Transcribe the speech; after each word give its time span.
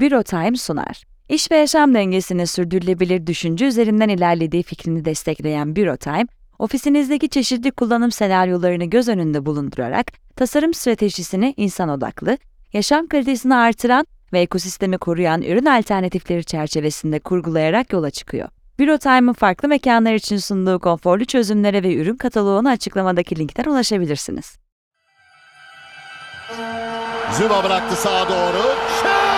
Bureau 0.00 0.22
Time 0.22 0.56
sunar. 0.56 1.02
İş 1.28 1.50
ve 1.50 1.56
yaşam 1.56 1.94
dengesini 1.94 2.46
sürdürülebilir 2.46 3.26
düşünce 3.26 3.66
üzerinden 3.66 4.08
ilerlediği 4.08 4.62
fikrini 4.62 5.04
destekleyen 5.04 5.76
Bureau 5.76 5.96
Time, 5.96 6.26
ofisinizdeki 6.58 7.28
çeşitli 7.28 7.70
kullanım 7.70 8.10
senaryolarını 8.10 8.84
göz 8.84 9.08
önünde 9.08 9.46
bulundurarak 9.46 10.06
tasarım 10.36 10.74
stratejisini 10.74 11.54
insan 11.56 11.88
odaklı, 11.88 12.38
yaşam 12.72 13.06
kalitesini 13.06 13.54
artıran 13.54 14.06
ve 14.32 14.40
ekosistemi 14.40 14.98
koruyan 14.98 15.42
ürün 15.42 15.66
alternatifleri 15.66 16.44
çerçevesinde 16.44 17.18
kurgulayarak 17.18 17.92
yola 17.92 18.10
çıkıyor. 18.10 18.48
Bürotime'ın 18.78 19.32
farklı 19.32 19.68
mekanlar 19.68 20.14
için 20.14 20.36
sunduğu 20.36 20.78
konforlu 20.78 21.24
çözümlere 21.24 21.82
ve 21.82 21.94
ürün 21.94 22.16
kataloğuna 22.16 22.70
açıklamadaki 22.70 23.38
linkten 23.38 23.64
ulaşabilirsiniz. 23.64 24.56
Zuma 27.32 27.64
bıraktı 27.64 27.96
sağa 27.96 28.28
doğru. 28.28 28.62
Çerişev! 29.02 29.25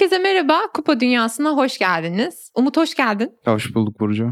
Herkese 0.00 0.22
merhaba, 0.22 0.60
Kupa 0.74 1.00
Dünyası'na 1.00 1.50
hoş 1.50 1.78
geldiniz. 1.78 2.52
Umut 2.54 2.76
hoş 2.76 2.94
geldin. 2.94 3.32
Hoş 3.44 3.74
bulduk 3.74 4.00
Burcu. 4.00 4.30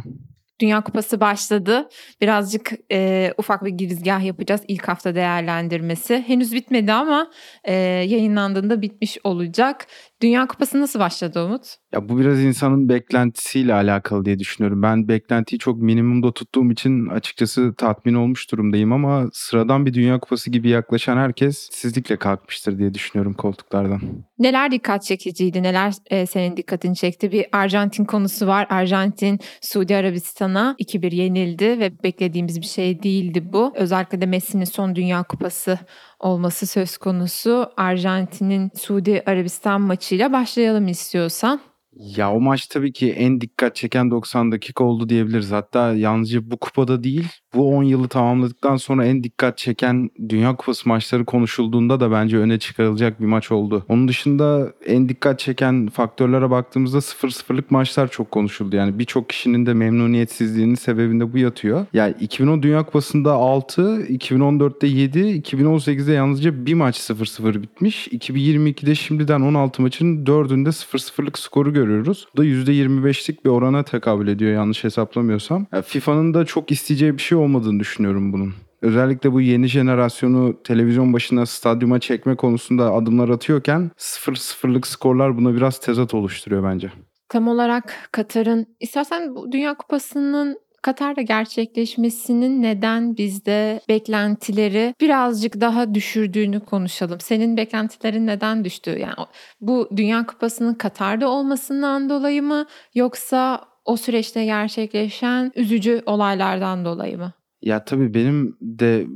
Dünya 0.61 0.81
Kupası 0.81 1.21
başladı. 1.21 1.89
Birazcık 2.21 2.73
e, 2.93 3.33
ufak 3.39 3.65
bir 3.65 3.71
girizgah 3.71 4.25
yapacağız. 4.25 4.61
İlk 4.69 4.89
hafta 4.89 5.15
değerlendirmesi. 5.15 6.25
Henüz 6.27 6.53
bitmedi 6.53 6.93
ama 6.93 7.31
e, 7.65 7.75
yayınlandığında 7.75 8.83
bitmiş 8.83 9.19
olacak. 9.25 9.87
Dünya 10.23 10.47
Kupası 10.47 10.81
nasıl 10.81 11.01
başladı 11.01 11.45
Umut? 11.45 11.77
Ya 11.93 12.09
bu 12.09 12.19
biraz 12.19 12.41
insanın 12.41 12.89
beklentisiyle 12.89 13.75
alakalı 13.75 14.25
diye 14.25 14.39
düşünüyorum. 14.39 14.83
Ben 14.83 15.09
beklentiyi 15.09 15.59
çok 15.59 15.83
minimumda 15.83 16.33
tuttuğum 16.33 16.71
için 16.73 17.07
açıkçası 17.07 17.75
tatmin 17.75 18.15
olmuş 18.15 18.53
durumdayım 18.53 18.93
ama 18.93 19.29
sıradan 19.33 19.87
bir 19.87 19.95
Dünya 19.95 20.21
Kupası 20.21 20.51
gibi 20.51 20.69
yaklaşan 20.69 21.17
herkes 21.17 21.69
sizlikle 21.73 22.17
kalkmıştır 22.17 22.79
diye 22.79 22.95
düşünüyorum 22.95 23.35
koltuklardan. 23.35 24.01
Neler 24.39 24.71
dikkat 24.71 25.03
çekiciydi? 25.03 25.63
Neler 25.63 25.95
e, 26.11 26.27
senin 26.27 26.57
dikkatini 26.57 26.97
çekti? 26.97 27.33
Bir 27.33 27.47
Arjantin 27.53 28.05
konusu 28.05 28.47
var. 28.47 28.67
Arjantin 28.71 29.39
Suudi 29.61 29.97
Arabistan'a 29.97 30.77
2-1 30.79 31.15
yenildi 31.15 31.65
ve 31.65 32.03
beklediğimiz 32.03 32.61
bir 32.61 32.67
şey 32.67 33.03
değildi 33.03 33.53
bu. 33.53 33.73
Özellikle 33.77 34.21
de 34.21 34.27
Messi'nin 34.27 34.65
son 34.65 34.95
Dünya 34.95 35.23
Kupası 35.23 35.79
olması 36.21 36.67
söz 36.67 36.97
konusu. 36.99 37.71
Arjantin'in 37.77 38.71
Suudi 38.75 39.23
Arabistan 39.27 39.81
maçıyla 39.81 40.33
başlayalım 40.33 40.89
istiyorsan. 40.89 41.61
Ya 41.99 42.33
o 42.33 42.41
maç 42.41 42.67
tabii 42.67 42.93
ki 42.93 43.13
en 43.13 43.41
dikkat 43.41 43.77
çeken 43.77 44.11
90 44.11 44.53
dakika 44.53 44.85
oldu 44.85 45.09
diyebiliriz. 45.09 45.53
Hatta 45.53 45.95
yalnızca 45.95 46.51
bu 46.51 46.57
kupada 46.57 47.05
değil, 47.05 47.29
bu 47.55 47.77
10 47.77 47.83
yılı 47.83 48.09
tamamladıktan 48.09 48.77
sonra 48.77 49.07
en 49.07 49.25
dikkat 49.25 49.59
çeken 49.59 50.11
Dünya 50.29 50.57
Kupası 50.57 50.89
maçları 50.89 51.25
konuşulduğunda 51.25 52.01
da 52.01 52.11
bence 52.11 52.39
öne 52.39 52.59
çıkarılacak 52.59 53.21
bir 53.21 53.27
maç 53.27 53.53
oldu. 53.53 53.85
Onun 53.89 54.09
dışında 54.09 54.73
en 54.87 55.09
dikkat 55.09 55.39
çeken 55.39 55.87
faktörlere 55.87 56.51
baktığımızda 56.51 56.99
0-0'lık 56.99 57.71
maçlar 57.71 58.09
çok 58.09 58.31
konuşuldu. 58.31 58.77
Yani 58.77 58.99
birçok 58.99 59.29
kişinin 59.29 59.67
de 59.67 59.75
memnuniyetsizliğinin 59.75 60.75
sebebinde 60.75 61.33
bu 61.33 61.39
yatıyor. 61.39 61.87
Yani 61.93 62.15
2010 62.21 62.63
Dünya 62.63 62.83
Kupası'nda 62.83 63.33
6, 63.33 64.03
2014'te 64.03 64.87
7, 64.87 65.19
2018'de 65.19 66.13
yalnızca 66.13 66.67
bir 66.67 66.75
maç 66.75 66.99
0-0 66.99 67.63
bitmiş. 67.63 68.09
2022'de 68.09 68.95
şimdiden 68.95 69.41
16 69.41 69.83
maçın 69.83 70.25
4'ünde 70.25 70.69
0-0'lık 70.69 71.39
skoru 71.39 71.73
görüyoruz. 71.73 71.88
Bu 72.35 72.37
da 72.37 72.45
%25'lik 72.45 73.45
bir 73.45 73.51
orana 73.51 73.83
tekabül 73.83 74.29
ediyor 74.29 74.53
yanlış 74.53 74.85
hesaplamıyorsam. 74.85 75.67
Yani 75.73 75.83
FIFA'nın 75.83 76.35
da 76.35 76.45
çok 76.45 76.71
isteyeceği 76.71 77.15
bir 77.15 77.23
şey 77.23 77.39
olmadığını 77.39 77.81
düşünüyorum 77.81 78.33
bunun. 78.33 78.55
Özellikle 78.83 79.33
bu 79.33 79.41
yeni 79.41 79.67
jenerasyonu 79.67 80.63
televizyon 80.63 81.13
başına 81.13 81.47
stadyuma 81.47 81.99
çekme 81.99 82.37
konusunda 82.37 82.93
adımlar 82.93 83.29
atıyorken 83.29 83.91
0-0'lık 83.99 84.87
skorlar 84.87 85.37
buna 85.37 85.55
biraz 85.55 85.81
tezat 85.81 86.15
oluşturuyor 86.15 86.65
bence. 86.65 86.93
Tam 87.29 87.49
olarak 87.49 87.95
Katar'ın, 88.13 88.67
istersen 88.81 89.35
bu 89.35 89.53
Dünya 89.53 89.75
Kupası'nın 89.75 90.59
Katar'da 90.83 91.23
gerçekleşmesinin 91.23 92.63
neden 92.63 93.17
bizde 93.17 93.81
beklentileri 93.89 94.95
birazcık 95.01 95.61
daha 95.61 95.95
düşürdüğünü 95.95 96.61
konuşalım. 96.61 97.21
Senin 97.21 97.57
beklentilerin 97.57 98.27
neden 98.27 98.65
düştü? 98.65 98.91
Yani 98.91 99.15
bu 99.61 99.89
Dünya 99.97 100.27
Kupası'nın 100.27 100.75
Katar'da 100.75 101.29
olmasından 101.29 102.09
dolayı 102.11 102.43
mı 102.43 102.67
yoksa 102.95 103.65
o 103.85 103.97
süreçte 103.97 104.45
gerçekleşen 104.45 105.53
üzücü 105.57 106.03
olaylardan 106.07 106.85
dolayı 106.85 107.19
mı? 107.19 107.33
Ya 107.63 107.85
tabii 107.85 108.15
benim 108.15 108.57
de 108.61 109.07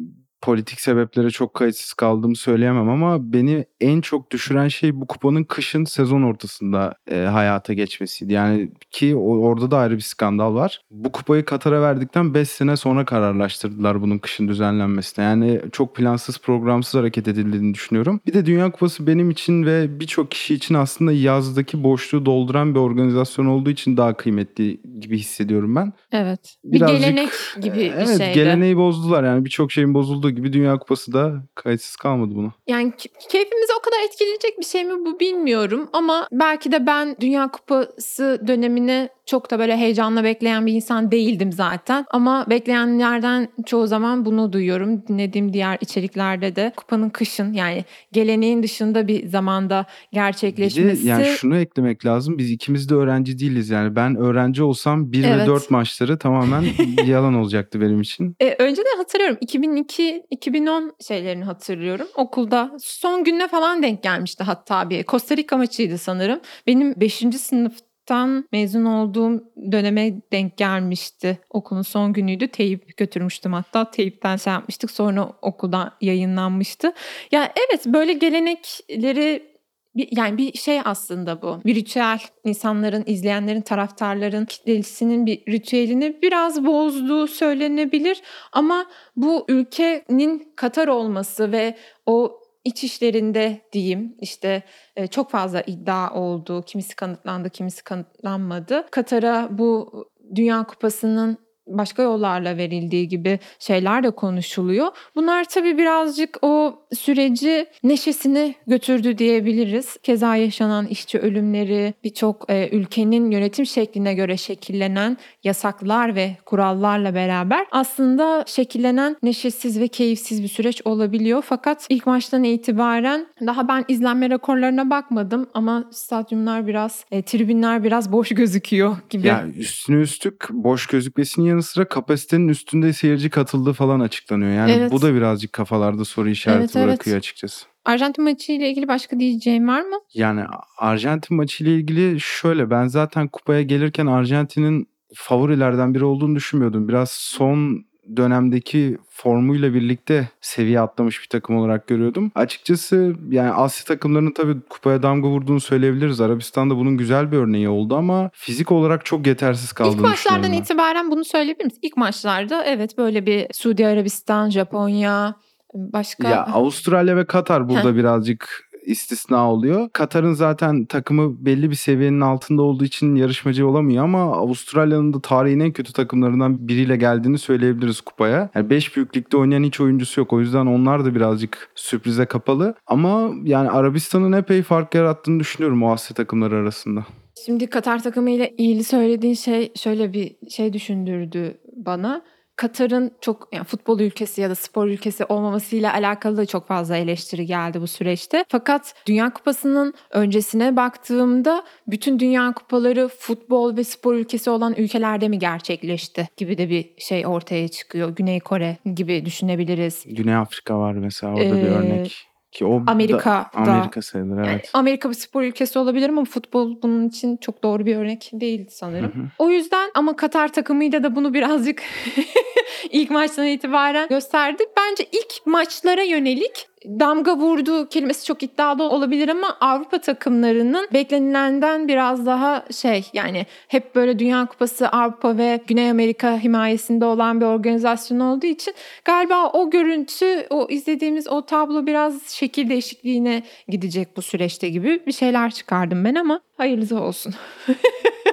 politik 0.42 0.80
sebeplere 0.80 1.30
çok 1.30 1.54
kayıtsız 1.54 1.92
kaldığımı 1.92 2.36
söyleyemem 2.36 2.88
ama 2.88 3.32
beni 3.32 3.64
en 3.80 4.00
çok 4.00 4.30
düşüren 4.30 4.68
şey 4.68 5.00
bu 5.00 5.06
kupanın 5.06 5.44
kışın 5.44 5.84
sezon 5.84 6.22
ortasında 6.22 6.94
e, 7.10 7.16
hayata 7.16 7.72
geçmesiydi. 7.72 8.32
Yani 8.32 8.72
ki 8.90 9.16
orada 9.16 9.70
da 9.70 9.78
ayrı 9.78 9.96
bir 9.96 10.00
skandal 10.00 10.54
var. 10.54 10.80
Bu 10.90 11.12
kupayı 11.12 11.44
Katar'a 11.44 11.82
verdikten 11.82 12.34
5 12.34 12.48
sene 12.48 12.76
sonra 12.76 13.04
kararlaştırdılar 13.04 14.02
bunun 14.02 14.18
kışın 14.18 14.48
düzenlenmesine. 14.48 15.24
Yani 15.24 15.60
çok 15.72 15.96
plansız 15.96 16.38
programsız 16.38 16.94
hareket 16.94 17.28
edildiğini 17.28 17.74
düşünüyorum. 17.74 18.20
Bir 18.26 18.32
de 18.32 18.46
Dünya 18.46 18.70
Kupası 18.70 19.06
benim 19.06 19.30
için 19.30 19.66
ve 19.66 20.00
birçok 20.00 20.30
kişi 20.30 20.54
için 20.54 20.74
aslında 20.74 21.12
yazdaki 21.12 21.84
boşluğu 21.84 22.26
dolduran 22.26 22.74
bir 22.74 22.80
organizasyon 22.80 23.46
olduğu 23.46 23.70
için 23.70 23.96
daha 23.96 24.14
kıymetli 24.14 24.80
gibi 25.02 25.18
hissediyorum 25.18 25.76
ben. 25.76 25.92
Evet. 26.12 26.56
Birazcık, 26.64 26.98
bir 26.98 27.02
gelenek 27.02 27.30
gibi 27.60 27.76
bir 27.76 27.92
evet, 27.92 28.08
şeydi. 28.08 28.22
Evet 28.22 28.34
geleneği 28.34 28.76
bozdular 28.76 29.24
yani 29.24 29.44
birçok 29.44 29.72
şeyin 29.72 29.94
bozulduğu 29.94 30.30
gibi 30.30 30.52
Dünya 30.52 30.78
Kupası 30.78 31.12
da 31.12 31.42
kayıtsız 31.54 31.96
kalmadı 31.96 32.34
buna. 32.34 32.52
Yani 32.66 32.92
keyfimizi 33.28 33.72
o 33.78 33.82
kadar 33.82 34.04
etkileyecek 34.06 34.58
bir 34.58 34.64
şey 34.64 34.84
mi 34.84 35.06
bu 35.06 35.20
bilmiyorum 35.20 35.88
ama 35.92 36.28
belki 36.32 36.72
de 36.72 36.86
ben 36.86 37.16
Dünya 37.20 37.48
Kupası 37.48 38.42
dönemini 38.46 39.08
çok 39.26 39.50
da 39.50 39.58
böyle 39.58 39.76
heyecanla 39.76 40.24
bekleyen 40.24 40.66
bir 40.66 40.72
insan 40.72 41.10
değildim 41.10 41.52
zaten. 41.52 42.04
Ama 42.10 42.46
bekleyenlerden 42.50 43.48
çoğu 43.66 43.86
zaman 43.86 44.24
bunu 44.24 44.52
duyuyorum. 44.52 45.06
Dinlediğim 45.06 45.52
diğer 45.52 45.78
içeriklerde 45.80 46.56
de 46.56 46.72
kupanın 46.76 47.10
kışın 47.10 47.52
yani 47.52 47.84
geleneğin 48.12 48.62
dışında 48.62 49.08
bir 49.08 49.26
zamanda 49.26 49.86
gerçekleşmesi. 50.12 51.02
Bir 51.02 51.04
de 51.04 51.08
yani 51.08 51.26
şunu 51.26 51.56
eklemek 51.58 52.06
lazım. 52.06 52.38
Biz 52.38 52.50
ikimiz 52.50 52.88
de 52.88 52.94
öğrenci 52.94 53.38
değiliz 53.38 53.70
yani. 53.70 53.96
Ben 53.96 54.16
öğrenci 54.16 54.62
olsam 54.62 55.12
1 55.12 55.24
evet. 55.24 55.42
ve 55.42 55.46
4 55.46 55.70
maçları 55.70 56.18
tamamen 56.18 56.64
yalan 57.06 57.34
olacaktı 57.34 57.80
benim 57.80 58.00
için. 58.00 58.36
E, 58.40 58.56
önce 58.58 58.82
de 58.82 58.88
hatırlıyorum. 58.96 59.38
2002-2010 59.46 60.90
şeylerini 61.08 61.44
hatırlıyorum. 61.44 62.06
Okulda 62.14 62.72
son 62.78 63.24
gününe 63.24 63.48
falan 63.48 63.82
denk 63.82 64.02
gelmişti 64.02 64.44
hatta 64.44 64.90
bir. 64.90 65.04
Costa 65.04 65.36
Rica 65.36 65.56
maçıydı 65.56 65.98
sanırım. 65.98 66.40
Benim 66.66 67.00
5. 67.00 67.24
sınıf 67.36 67.72
Tan 68.06 68.48
mezun 68.52 68.84
olduğum 68.84 69.44
döneme 69.72 70.14
denk 70.32 70.56
gelmişti. 70.56 71.38
Okulun 71.50 71.82
son 71.82 72.12
günüydü. 72.12 72.48
Teyip 72.48 72.96
götürmüştüm 72.96 73.52
hatta. 73.52 73.90
Teyipten 73.90 74.36
şey 74.36 74.52
yapmıştık. 74.52 74.90
Sonra 74.90 75.32
okuldan 75.42 75.92
yayınlanmıştı. 76.00 76.92
Ya 77.32 77.52
evet 77.56 77.86
böyle 77.86 78.12
gelenekleri 78.12 79.52
bir, 79.96 80.08
yani 80.16 80.38
bir 80.38 80.58
şey 80.58 80.80
aslında 80.84 81.42
bu. 81.42 81.60
Bir 81.64 81.74
ritüel 81.74 82.18
insanların, 82.44 83.04
izleyenlerin, 83.06 83.60
taraftarların 83.60 84.44
kitlesinin 84.44 85.26
bir 85.26 85.42
ritüelini 85.48 86.22
biraz 86.22 86.66
bozduğu 86.66 87.26
söylenebilir. 87.26 88.22
Ama 88.52 88.86
bu 89.16 89.44
ülkenin 89.48 90.52
Katar 90.56 90.88
olması 90.88 91.52
ve 91.52 91.76
o 92.06 92.41
iç 92.64 92.84
işlerinde 92.84 93.60
diyeyim 93.72 94.16
işte 94.20 94.62
e, 94.96 95.06
çok 95.06 95.30
fazla 95.30 95.62
iddia 95.62 96.14
oldu. 96.14 96.62
Kimisi 96.66 96.96
kanıtlandı, 96.96 97.50
kimisi 97.50 97.84
kanıtlanmadı. 97.84 98.86
Katar'a 98.90 99.48
bu 99.58 99.92
Dünya 100.34 100.64
Kupası'nın 100.64 101.38
başka 101.66 102.02
yollarla 102.02 102.56
verildiği 102.56 103.08
gibi 103.08 103.38
şeyler 103.58 104.02
de 104.02 104.10
konuşuluyor. 104.10 104.88
Bunlar 105.16 105.44
tabii 105.44 105.78
birazcık 105.78 106.38
o 106.42 106.82
süreci 106.94 107.66
neşesini 107.82 108.54
götürdü 108.66 109.18
diyebiliriz. 109.18 109.96
Keza 110.02 110.36
yaşanan 110.36 110.86
işçi 110.86 111.18
ölümleri, 111.18 111.94
birçok 112.04 112.46
e, 112.48 112.68
ülkenin 112.72 113.30
yönetim 113.30 113.66
şekline 113.66 114.14
göre 114.14 114.36
şekillenen 114.36 115.16
yasaklar 115.44 116.14
ve 116.14 116.36
kurallarla 116.46 117.14
beraber 117.14 117.66
aslında 117.70 118.44
şekillenen 118.46 119.16
neşesiz 119.22 119.80
ve 119.80 119.88
keyifsiz 119.88 120.42
bir 120.42 120.48
süreç 120.48 120.82
olabiliyor. 120.84 121.42
Fakat 121.46 121.86
ilk 121.88 122.06
maçtan 122.06 122.44
itibaren 122.44 123.26
daha 123.46 123.68
ben 123.68 123.84
izlenme 123.88 124.30
rekorlarına 124.30 124.90
bakmadım 124.90 125.46
ama 125.54 125.84
stadyumlar 125.92 126.66
biraz, 126.66 127.04
e, 127.10 127.22
tribünler 127.22 127.84
biraz 127.84 128.12
boş 128.12 128.28
gözüküyor 128.28 128.96
gibi. 129.10 129.26
Ya 129.26 129.46
üstüne 129.56 129.96
üstlük 129.96 130.50
boş 130.50 130.86
gözükmesinin 130.86 131.51
yanı 131.52 131.62
sıra 131.62 131.88
kapasitenin 131.88 132.48
üstünde 132.48 132.92
seyirci 132.92 133.30
katıldığı 133.30 133.72
falan 133.72 134.00
açıklanıyor. 134.00 134.50
Yani 134.52 134.72
Evet. 134.72 134.92
bu 134.92 135.02
da 135.02 135.14
birazcık 135.14 135.52
kafalarda 135.52 136.04
soru 136.04 136.28
işareti 136.30 136.60
Evet, 136.60 136.76
evet. 136.76 136.86
bırakıyor 136.86 137.16
açıkçası. 137.16 137.66
Arjantin 137.84 138.24
maçı 138.24 138.52
ile 138.52 138.70
ilgili 138.70 138.88
başka 138.88 139.18
diyeceğim 139.20 139.68
var 139.68 139.80
mı? 139.82 139.96
Yani 140.14 140.40
Arjantin 140.78 141.36
maçıyla 141.36 141.72
ilgili 141.72 142.20
şöyle 142.20 142.70
ben 142.70 142.86
zaten 142.86 143.28
kupaya 143.28 143.62
gelirken 143.62 144.06
Arjantin'in 144.06 144.88
favorilerden 145.14 145.94
biri 145.94 146.04
olduğunu 146.04 146.34
düşünmüyordum. 146.36 146.88
Biraz 146.88 147.10
son 147.10 147.84
dönemdeki 148.16 148.98
formuyla 149.10 149.74
birlikte 149.74 150.28
seviye 150.40 150.80
atlamış 150.80 151.22
bir 151.22 151.28
takım 151.28 151.56
olarak 151.56 151.86
görüyordum. 151.86 152.32
Açıkçası 152.34 153.14
yani 153.30 153.50
Asya 153.50 153.84
takımlarının 153.84 154.32
tabii 154.32 154.60
kupaya 154.68 155.02
damga 155.02 155.28
vurduğunu 155.28 155.60
söyleyebiliriz. 155.60 156.20
Arabistan'da 156.20 156.76
bunun 156.76 156.96
güzel 156.96 157.32
bir 157.32 157.36
örneği 157.36 157.68
oldu 157.68 157.96
ama 157.96 158.30
fizik 158.32 158.72
olarak 158.72 159.04
çok 159.04 159.26
yetersiz 159.26 159.72
kaldığını 159.72 159.94
İlk 159.94 160.00
maçlardan 160.00 160.52
itibaren 160.52 161.10
bunu 161.10 161.24
söyleyebilir 161.24 161.64
misin? 161.64 161.78
İlk 161.82 161.96
maçlarda 161.96 162.64
evet 162.64 162.98
böyle 162.98 163.26
bir 163.26 163.46
Suudi 163.52 163.86
Arabistan, 163.86 164.50
Japonya, 164.50 165.34
başka... 165.74 166.28
Ya 166.28 166.44
Avustralya 166.44 167.16
ve 167.16 167.24
Katar 167.24 167.68
burada 167.68 167.90
Heh. 167.90 167.96
birazcık 167.96 168.71
istisna 168.86 169.52
oluyor. 169.52 169.88
Katar'ın 169.92 170.32
zaten 170.32 170.84
takımı 170.84 171.46
belli 171.46 171.70
bir 171.70 171.74
seviyenin 171.74 172.20
altında 172.20 172.62
olduğu 172.62 172.84
için 172.84 173.14
yarışmacı 173.14 173.68
olamıyor 173.68 174.04
ama 174.04 174.22
Avustralya'nın 174.22 175.12
da 175.12 175.20
tarihin 175.20 175.60
en 175.60 175.72
kötü 175.72 175.92
takımlarından 175.92 176.68
biriyle 176.68 176.96
geldiğini 176.96 177.38
söyleyebiliriz 177.38 178.00
kupaya. 178.00 178.50
Yani 178.54 178.70
5 178.70 178.96
büyük 178.96 179.16
ligde 179.16 179.36
oynayan 179.36 179.64
hiç 179.64 179.80
oyuncusu 179.80 180.20
yok. 180.20 180.32
O 180.32 180.40
yüzden 180.40 180.66
onlar 180.66 181.04
da 181.04 181.14
birazcık 181.14 181.70
sürprize 181.74 182.26
kapalı. 182.26 182.74
Ama 182.86 183.30
yani 183.44 183.70
Arabistan'ın 183.70 184.32
epey 184.32 184.62
fark 184.62 184.94
yarattığını 184.94 185.40
düşünüyorum 185.40 185.82
o 185.82 185.92
Asya 185.92 186.14
takımları 186.14 186.56
arasında. 186.56 187.06
Şimdi 187.46 187.66
Katar 187.66 188.02
takımı 188.02 188.30
ile 188.30 188.54
ilgili 188.58 188.84
söylediğin 188.84 189.34
şey 189.34 189.72
şöyle 189.76 190.12
bir 190.12 190.36
şey 190.50 190.72
düşündürdü 190.72 191.58
bana. 191.76 192.22
Katar'ın 192.66 193.10
çok 193.20 193.48
yani 193.52 193.64
futbol 193.64 194.00
ülkesi 194.00 194.40
ya 194.40 194.50
da 194.50 194.54
spor 194.54 194.86
ülkesi 194.86 195.24
olmamasıyla 195.24 195.92
alakalı 195.94 196.36
da 196.36 196.46
çok 196.46 196.68
fazla 196.68 196.96
eleştiri 196.96 197.46
geldi 197.46 197.80
bu 197.80 197.86
süreçte. 197.86 198.44
Fakat 198.48 198.94
Dünya 199.06 199.30
Kupası'nın 199.30 199.94
öncesine 200.10 200.76
baktığımda 200.76 201.64
bütün 201.86 202.18
Dünya 202.18 202.52
Kupaları 202.52 203.08
futbol 203.08 203.76
ve 203.76 203.84
spor 203.84 204.14
ülkesi 204.14 204.50
olan 204.50 204.74
ülkelerde 204.76 205.28
mi 205.28 205.38
gerçekleşti 205.38 206.28
gibi 206.36 206.58
de 206.58 206.70
bir 206.70 206.90
şey 206.98 207.26
ortaya 207.26 207.68
çıkıyor. 207.68 208.08
Güney 208.16 208.40
Kore 208.40 208.76
gibi 208.94 209.24
düşünebiliriz. 209.24 210.04
Güney 210.06 210.34
Afrika 210.36 210.78
var 210.78 210.92
mesela 210.92 211.32
orada 211.32 211.56
bir 211.56 211.62
Ee, 211.62 211.70
örnek. 211.70 212.26
Ki 212.52 212.64
o 212.66 212.86
da- 212.86 212.90
Amerika'da- 212.90 213.50
Amerika 213.72 214.02
sayılır 214.02 214.36
Yani 214.36 214.48
evet. 214.50 214.70
Amerika 214.72 215.08
bir 215.10 215.14
spor 215.14 215.42
ülkesi 215.42 215.78
olabilir 215.78 216.08
ama 216.08 216.24
futbol 216.24 216.82
bunun 216.82 217.08
için 217.08 217.36
çok 217.36 217.62
doğru 217.62 217.86
bir 217.86 217.96
örnek 217.96 218.30
değil 218.32 218.66
sanırım. 218.70 219.12
Hı 219.14 219.18
hı. 219.20 219.24
O 219.38 219.50
yüzden 219.50 219.90
ama 219.94 220.16
Katar 220.16 220.52
takımıyla 220.52 221.02
da 221.02 221.16
bunu 221.16 221.34
birazcık 221.34 221.82
ilk 222.90 223.10
maçtan 223.10 223.46
itibaren 223.46 224.08
gösterdi. 224.08 224.64
Bence 224.76 225.06
ilk 225.12 225.46
maçlara 225.46 226.02
yönelik 226.02 226.66
damga 226.84 227.36
vurdu 227.36 227.88
kelimesi 227.88 228.26
çok 228.26 228.42
iddialı 228.42 228.82
olabilir 228.82 229.28
ama 229.28 229.56
Avrupa 229.60 230.00
takımlarının 230.00 230.88
beklenilenden 230.92 231.88
biraz 231.88 232.26
daha 232.26 232.64
şey 232.70 233.10
yani 233.12 233.46
hep 233.68 233.94
böyle 233.94 234.18
Dünya 234.18 234.46
Kupası 234.46 234.88
Avrupa 234.88 235.38
ve 235.38 235.60
Güney 235.66 235.90
Amerika 235.90 236.38
himayesinde 236.38 237.04
olan 237.04 237.40
bir 237.40 237.46
organizasyon 237.46 238.20
olduğu 238.20 238.46
için 238.46 238.74
galiba 239.04 239.50
o 239.52 239.70
görüntü 239.70 240.46
o 240.50 240.66
izlediğimiz 240.70 241.28
o 241.28 241.46
tablo 241.46 241.86
biraz 241.86 242.22
şekil 242.28 242.68
değişikliğine 242.68 243.42
gidecek 243.68 244.16
bu 244.16 244.22
süreçte 244.22 244.68
gibi 244.68 245.02
bir 245.06 245.12
şeyler 245.12 245.50
çıkardım 245.50 246.04
ben 246.04 246.14
ama 246.14 246.40
hayırlısı 246.56 247.00
olsun. 247.00 247.34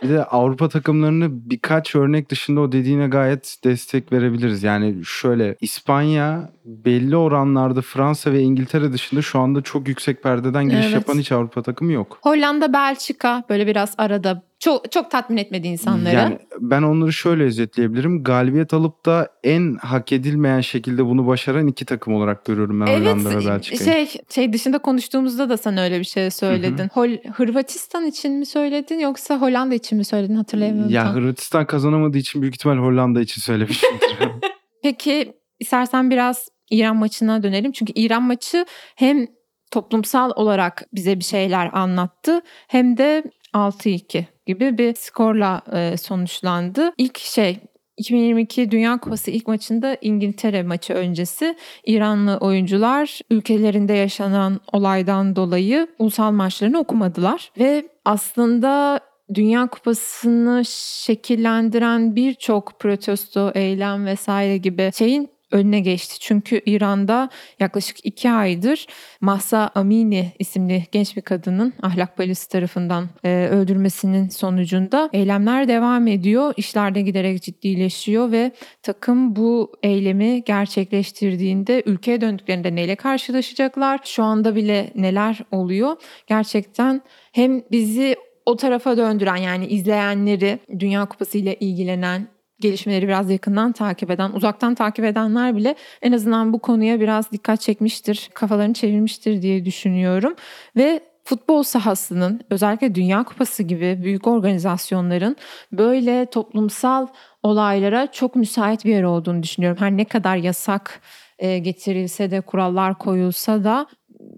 Bir 0.03 0.09
de 0.09 0.23
Avrupa 0.23 0.69
takımlarını 0.69 1.49
birkaç 1.49 1.95
örnek 1.95 2.29
dışında 2.29 2.61
o 2.61 2.71
dediğine 2.71 3.07
gayet 3.07 3.57
destek 3.63 4.11
verebiliriz. 4.11 4.63
Yani 4.63 4.95
şöyle 5.05 5.55
İspanya 5.61 6.49
belli 6.65 7.15
oranlarda 7.15 7.81
Fransa 7.81 8.33
ve 8.33 8.38
İngiltere 8.41 8.93
dışında 8.93 9.21
şu 9.21 9.39
anda 9.39 9.61
çok 9.61 9.87
yüksek 9.87 10.23
perdeden 10.23 10.69
giriş 10.69 10.85
Evet. 10.85 10.93
yapan 10.93 11.19
hiç 11.19 11.31
Avrupa 11.31 11.61
takımı 11.63 11.91
yok. 11.91 12.19
Hollanda, 12.21 12.73
Belçika 12.73 13.43
böyle 13.49 13.67
biraz 13.67 13.95
arada 13.97 14.43
çok 14.59 14.91
çok 14.91 15.11
tatmin 15.11 15.37
etmedi 15.37 15.67
insanları. 15.67 16.15
Yani 16.15 16.39
ben 16.59 16.81
onları 16.81 17.13
şöyle 17.13 17.43
özetleyebilirim. 17.43 18.23
Galibiyet 18.23 18.73
alıp 18.73 19.05
da 19.05 19.29
en 19.43 19.75
hak 19.75 20.11
edilmeyen 20.11 20.61
şekilde 20.61 21.05
bunu 21.05 21.27
başaran 21.27 21.67
iki 21.67 21.85
takım 21.85 22.13
olarak 22.13 22.45
görüyorum 22.45 22.81
ben 22.81 22.87
Hollanda 22.87 23.29
ve 23.29 23.45
Belçika'yı. 23.45 24.07
şey 24.07 24.21
şey 24.29 24.53
dışında 24.53 24.77
konuştuğumuzda 24.79 25.49
da 25.49 25.57
sen 25.57 25.77
öyle 25.77 25.99
bir 25.99 26.03
şey 26.05 26.31
söyledin. 26.31 26.89
Hol 26.93 27.09
Hırvatistan 27.33 28.05
için 28.05 28.33
mi 28.33 28.45
söyledin 28.45 28.99
yoksa 28.99 29.41
Hollanda 29.41 29.75
için 29.75 29.97
mi 29.97 30.05
söyledin 30.05 30.35
hatırlayamıyorum. 30.35 30.91
Ya 30.91 31.03
tam. 31.03 31.13
Hırvatistan 31.15 31.65
kazanamadığı 31.65 32.17
için 32.17 32.41
büyük 32.41 32.55
ihtimal 32.55 32.77
Hollanda 32.77 33.21
için 33.21 33.41
söylemişimdir. 33.41 33.99
Peki 34.83 35.33
istersen 35.59 36.09
biraz 36.11 36.47
İran 36.69 36.95
maçına 36.95 37.43
dönelim. 37.43 37.71
Çünkü 37.71 37.93
İran 37.95 38.23
maçı 38.23 38.65
hem 38.95 39.27
toplumsal 39.71 40.31
olarak 40.35 40.83
bize 40.93 41.19
bir 41.19 41.23
şeyler 41.23 41.69
anlattı 41.73 42.41
hem 42.67 42.97
de 42.97 43.23
6-2 43.53 44.23
gibi 44.45 44.77
bir 44.77 44.95
skorla 44.95 45.61
e, 45.73 45.97
sonuçlandı. 45.97 46.91
İlk 46.97 47.17
şey 47.17 47.59
2022 47.97 48.71
Dünya 48.71 48.97
Kupası 48.97 49.31
ilk 49.31 49.47
maçında 49.47 49.97
İngiltere 50.01 50.63
maçı 50.63 50.93
öncesi 50.93 51.55
İranlı 51.85 52.37
oyuncular 52.37 53.19
ülkelerinde 53.29 53.93
yaşanan 53.93 54.59
olaydan 54.73 55.35
dolayı 55.35 55.87
ulusal 55.99 56.31
maçlarını 56.31 56.79
okumadılar 56.79 57.51
ve 57.59 57.87
aslında 58.05 58.99
Dünya 59.33 59.67
Kupası'nı 59.67 60.63
şekillendiren 61.05 62.15
birçok 62.15 62.79
protesto, 62.79 63.51
eylem 63.55 64.05
vesaire 64.05 64.57
gibi 64.57 64.91
şeyin 64.97 65.29
önüne 65.51 65.79
geçti. 65.79 66.19
Çünkü 66.19 66.61
İran'da 66.65 67.29
yaklaşık 67.59 68.05
iki 68.05 68.31
aydır 68.31 68.87
Mahsa 69.21 69.71
Amini 69.75 70.31
isimli 70.39 70.83
genç 70.91 71.17
bir 71.17 71.21
kadının 71.21 71.73
ahlak 71.81 72.17
polisi 72.17 72.49
tarafından 72.49 73.09
e, 73.23 73.47
öldürmesinin 73.51 74.29
sonucunda 74.29 75.09
eylemler 75.13 75.67
devam 75.67 76.07
ediyor. 76.07 76.53
İşler 76.57 76.95
de 76.95 77.01
giderek 77.01 77.41
ciddileşiyor 77.41 78.31
ve 78.31 78.51
takım 78.83 79.35
bu 79.35 79.71
eylemi 79.83 80.43
gerçekleştirdiğinde 80.43 81.83
ülkeye 81.85 82.21
döndüklerinde 82.21 82.75
neyle 82.75 82.95
karşılaşacaklar? 82.95 83.99
Şu 84.03 84.23
anda 84.23 84.55
bile 84.55 84.91
neler 84.95 85.39
oluyor? 85.51 85.95
Gerçekten 86.27 87.01
hem 87.31 87.61
bizi 87.71 88.15
o 88.45 88.55
tarafa 88.55 88.97
döndüren 88.97 89.35
yani 89.35 89.67
izleyenleri 89.67 90.59
Dünya 90.79 91.05
Kupası 91.05 91.37
ile 91.37 91.55
ilgilenen 91.55 92.27
gelişmeleri 92.59 93.07
biraz 93.07 93.29
yakından 93.29 93.71
takip 93.71 94.11
eden, 94.11 94.31
uzaktan 94.31 94.75
takip 94.75 95.05
edenler 95.05 95.55
bile 95.55 95.75
en 96.01 96.11
azından 96.11 96.53
bu 96.53 96.59
konuya 96.59 96.99
biraz 96.99 97.31
dikkat 97.31 97.61
çekmiştir, 97.61 98.29
kafalarını 98.33 98.73
çevirmiştir 98.73 99.41
diye 99.41 99.65
düşünüyorum. 99.65 100.35
Ve 100.75 100.99
futbol 101.23 101.63
sahasının 101.63 102.41
özellikle 102.49 102.95
Dünya 102.95 103.23
Kupası 103.23 103.63
gibi 103.63 103.99
büyük 104.03 104.27
organizasyonların 104.27 105.35
böyle 105.71 106.25
toplumsal 106.25 107.07
olaylara 107.43 108.11
çok 108.11 108.35
müsait 108.35 108.85
bir 108.85 108.91
yer 108.91 109.03
olduğunu 109.03 109.43
düşünüyorum. 109.43 109.77
Her 109.79 109.91
ne 109.97 110.05
kadar 110.05 110.35
yasak 110.37 111.01
e, 111.39 111.59
getirilse 111.59 112.31
de 112.31 112.41
kurallar 112.41 112.97
koyulsa 112.97 113.63
da 113.63 113.87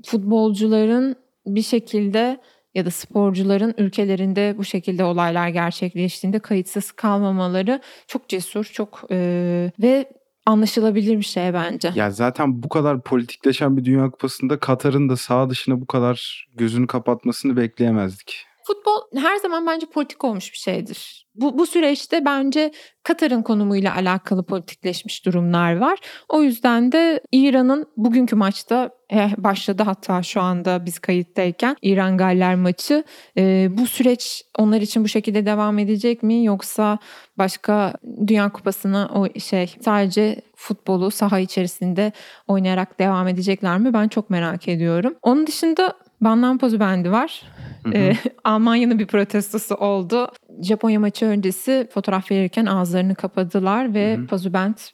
futbolcuların 0.05 1.15
bir 1.45 1.61
şekilde 1.61 2.37
ya 2.75 2.85
da 2.85 2.91
sporcuların 2.91 3.73
ülkelerinde 3.77 4.55
bu 4.57 4.63
şekilde 4.63 5.03
olaylar 5.03 5.47
gerçekleştiğinde 5.47 6.39
kayıtsız 6.39 6.91
kalmamaları 6.91 7.81
çok 8.07 8.29
cesur, 8.29 8.65
çok 8.65 9.03
e, 9.11 9.17
ve 9.81 10.09
anlaşılabilir 10.45 11.17
bir 11.17 11.23
şey 11.23 11.53
bence. 11.53 11.91
Ya 11.95 12.11
zaten 12.11 12.63
bu 12.63 12.69
kadar 12.69 13.01
politikleşen 13.01 13.77
bir 13.77 13.85
Dünya 13.85 14.09
Kupası'nda 14.09 14.59
Katar'ın 14.59 15.09
da 15.09 15.17
sağ 15.17 15.49
dışına 15.49 15.81
bu 15.81 15.85
kadar 15.85 16.47
gözünü 16.55 16.87
kapatmasını 16.87 17.57
bekleyemezdik. 17.57 18.45
Futbol 18.71 19.21
her 19.21 19.37
zaman 19.37 19.67
bence 19.67 19.85
politik 19.85 20.23
olmuş 20.23 20.53
bir 20.53 20.57
şeydir. 20.57 21.27
Bu, 21.35 21.57
bu 21.57 21.65
süreçte 21.65 22.25
bence 22.25 22.71
Katar'ın 23.03 23.41
konumuyla 23.41 23.95
alakalı 23.95 24.43
politikleşmiş 24.43 25.25
durumlar 25.25 25.77
var. 25.77 25.99
O 26.29 26.43
yüzden 26.43 26.91
de 26.91 27.21
İran'ın 27.31 27.85
bugünkü 27.97 28.35
maçta 28.35 28.89
eh, 29.09 29.31
başladı 29.37 29.83
hatta 29.83 30.23
şu 30.23 30.41
anda 30.41 30.85
biz 30.85 30.99
kayıttayken 30.99 31.75
İran 31.81 32.17
Galler 32.17 32.55
maçı. 32.55 33.03
E, 33.37 33.67
bu 33.71 33.87
süreç 33.87 34.43
onlar 34.57 34.81
için 34.81 35.03
bu 35.03 35.07
şekilde 35.07 35.45
devam 35.45 35.79
edecek 35.79 36.23
mi 36.23 36.45
yoksa 36.45 36.97
başka 37.37 37.93
Dünya 38.27 38.51
Kupası'na 38.51 39.09
o 39.15 39.39
şey 39.39 39.75
sadece 39.81 40.41
futbolu 40.55 41.11
saha 41.11 41.39
içerisinde 41.39 42.11
oynayarak 42.47 42.99
devam 42.99 43.27
edecekler 43.27 43.77
mi? 43.77 43.93
Ben 43.93 44.07
çok 44.07 44.29
merak 44.29 44.67
ediyorum. 44.67 45.15
Onun 45.21 45.47
dışında 45.47 45.93
Bandan 46.21 46.57
Pozu 46.57 46.79
bendi 46.79 47.11
var. 47.11 47.43
Ee, 47.93 48.13
Almanya'nın 48.43 48.99
bir 48.99 49.07
protestosu 49.07 49.75
oldu. 49.75 50.27
Japonya 50.61 50.99
maçı 50.99 51.25
öncesi 51.25 51.87
fotoğraf 51.93 52.31
verirken 52.31 52.65
ağızlarını 52.65 53.15
kapadılar 53.15 53.93
ve 53.93 54.17
Hı 54.17 54.21
hı. 54.21 54.27
pozubent 54.27 54.91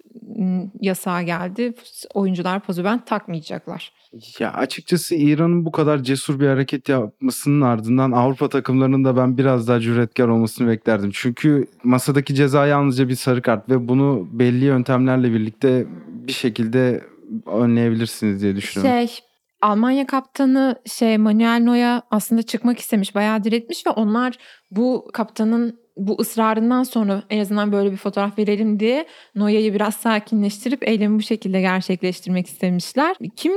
yasağı 0.82 1.24
geldi. 1.24 1.74
Oyuncular 2.13 2.60
pozubent 2.60 3.08
takmayacaklar. 3.08 3.91
Ya 4.39 4.53
açıkçası 4.53 5.15
İran'ın 5.15 5.65
bu 5.65 5.72
kadar 5.72 6.03
cesur 6.03 6.39
bir 6.39 6.48
hareket 6.48 6.89
yapmasının 6.89 7.62
ardından 7.62 8.12
Avrupa 8.12 8.50
takımlarının 8.50 9.03
da 9.03 9.17
ben 9.17 9.38
biraz 9.38 9.67
daha 9.67 9.79
cüretkar 9.79 10.27
olmasını 10.27 10.67
beklerdim. 10.67 11.12
Çünkü 11.13 11.67
masadaki 11.84 12.36
ceza 12.36 12.67
yalnızca 12.67 13.10
bir 13.10 13.15
sarı 13.15 13.41
kart 13.41 13.70
ve 13.70 13.88
bunu 13.88 14.27
belli 14.32 14.65
yöntemlerle 14.65 15.34
birlikte 15.34 15.86
bir 16.08 16.34
şekilde 16.34 17.03
önleyebilirsiniz 17.46 18.41
diye 18.41 18.56
düşünüyorum. 18.56 19.08
Şey 19.08 19.20
Almanya 19.62 20.08
kaptanı 20.08 20.76
şey 20.86 21.18
Manuel 21.18 21.60
Neuer 21.60 22.02
aslında 22.12 22.42
çıkmak 22.42 22.80
istemiş, 22.80 23.16
bayağı 23.16 23.44
diretmiş 23.44 23.88
ve 23.88 23.90
onlar 23.90 24.36
bu 24.72 25.08
kaptanın 25.14 25.80
bu 25.98 26.18
ısrarından 26.22 26.84
sonra 26.84 27.24
en 27.30 27.40
azından 27.40 27.72
böyle 27.72 27.92
bir 27.92 27.98
fotoğraf 27.98 28.40
verelim 28.40 28.80
diye 28.80 29.08
Neuer'i 29.36 29.74
biraz 29.74 29.96
sakinleştirip 29.96 30.88
eylemi 30.88 31.20
bu 31.20 31.22
şekilde 31.22 31.62
gerçekleştirmek 31.62 32.48
istemişler. 32.48 33.16
Kim 33.36 33.54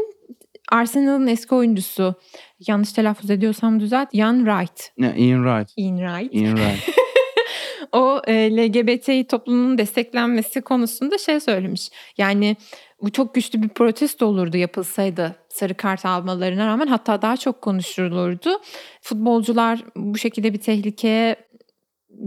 Arsenal'ın 0.73 1.27
eski 1.27 1.55
oyuncusu 1.55 2.15
yanlış 2.69 2.93
telaffuz 2.93 3.31
ediyorsam 3.31 3.81
düzelt 3.81 4.09
Ian 4.13 4.37
Wright. 4.39 4.93
Ian 4.99 5.45
Wright. 5.45 5.73
Ian 5.77 5.97
Wright. 5.99 6.35
Ian 6.35 6.57
Wright. 6.57 6.97
o 7.93 8.23
e, 8.27 8.57
LGBTİ 8.57 9.27
toplumunun 9.27 9.79
desteklenmesi 9.79 10.61
konusunda 10.61 11.19
şey 11.19 11.41
söylemiş. 11.41 11.91
Yani 12.19 12.57
bu 13.03 13.13
çok 13.13 13.35
güçlü 13.35 13.63
bir 13.63 13.69
protesto 13.69 14.27
olurdu 14.27 14.57
yapılsaydı 14.57 15.37
sarı 15.49 15.75
kart 15.75 16.07
almalarına 16.07 16.67
rağmen 16.67 16.87
hatta 16.87 17.23
daha 17.23 17.37
çok 17.37 17.63
konuşulurdu. 17.63 18.61
Futbolcular 19.03 19.85
bu 19.97 20.19
şekilde 20.19 20.53
bir 20.53 20.61
tehlikeye 20.61 21.37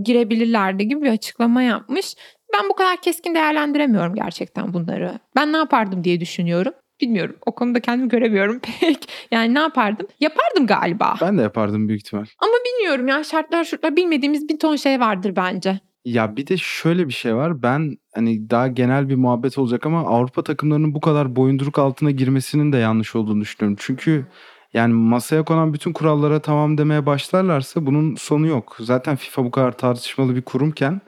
girebilirlerdi 0.03 0.87
gibi 0.87 1.01
bir 1.01 1.11
açıklama 1.11 1.61
yapmış. 1.63 2.15
Ben 2.53 2.69
bu 2.69 2.73
kadar 2.73 3.01
keskin 3.01 3.35
değerlendiremiyorum 3.35 4.15
gerçekten 4.15 4.73
bunları. 4.73 5.19
Ben 5.35 5.53
ne 5.53 5.57
yapardım 5.57 6.03
diye 6.03 6.19
düşünüyorum. 6.19 6.73
Bilmiyorum. 7.03 7.35
O 7.45 7.55
konuda 7.55 7.79
kendimi 7.79 8.09
göremiyorum 8.09 8.59
pek. 8.79 9.09
Yani 9.31 9.53
ne 9.53 9.59
yapardım? 9.59 10.07
Yapardım 10.19 10.67
galiba. 10.67 11.15
Ben 11.21 11.37
de 11.37 11.41
yapardım 11.41 11.87
büyük 11.87 12.01
ihtimal. 12.01 12.25
Ama 12.39 12.53
bilmiyorum 12.65 13.07
ya 13.07 13.23
şartlar 13.23 13.63
şurtlar 13.63 13.95
bilmediğimiz 13.95 14.49
bir 14.49 14.59
ton 14.59 14.75
şey 14.75 14.99
vardır 14.99 15.35
bence. 15.35 15.79
Ya 16.05 16.35
bir 16.35 16.47
de 16.47 16.57
şöyle 16.57 17.07
bir 17.07 17.13
şey 17.13 17.35
var. 17.35 17.63
Ben 17.63 17.97
hani 18.15 18.49
daha 18.49 18.67
genel 18.67 19.09
bir 19.09 19.15
muhabbet 19.15 19.57
olacak 19.57 19.85
ama 19.85 19.99
Avrupa 19.99 20.43
takımlarının 20.43 20.95
bu 20.95 21.01
kadar 21.01 21.35
boyunduruk 21.35 21.79
altına 21.79 22.11
girmesinin 22.11 22.73
de 22.73 22.77
yanlış 22.77 23.15
olduğunu 23.15 23.41
düşünüyorum. 23.41 23.77
Çünkü 23.79 24.25
yani 24.73 24.93
masaya 24.93 25.45
konan 25.45 25.73
bütün 25.73 25.93
kurallara 25.93 26.39
tamam 26.41 26.77
demeye 26.77 27.05
başlarlarsa 27.05 27.85
bunun 27.85 28.15
sonu 28.15 28.47
yok. 28.47 28.75
Zaten 28.79 29.15
FIFA 29.15 29.45
bu 29.45 29.51
kadar 29.51 29.77
tartışmalı 29.77 30.35
bir 30.35 30.41
kurumken 30.41 31.01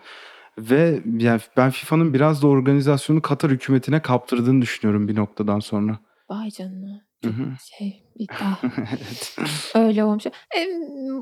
ve 0.58 1.02
yani 1.18 1.42
ben 1.58 1.70
FIFA'nın 1.70 2.14
biraz 2.14 2.42
da 2.42 2.48
organizasyonu 2.48 3.22
Katar 3.22 3.52
hükümetine 3.52 4.02
kaptırdığını 4.02 4.62
düşünüyorum 4.62 5.08
bir 5.08 5.16
noktadan 5.16 5.60
sonra. 5.60 6.00
Vay 6.30 6.50
canına. 6.50 7.06
Hı 7.26 7.32
hı. 7.32 7.46
Şey 7.78 8.04
iddia. 8.16 8.58
evet. 8.78 9.38
Öyle 9.76 10.04
olmuş. 10.04 10.26
E, 10.26 10.32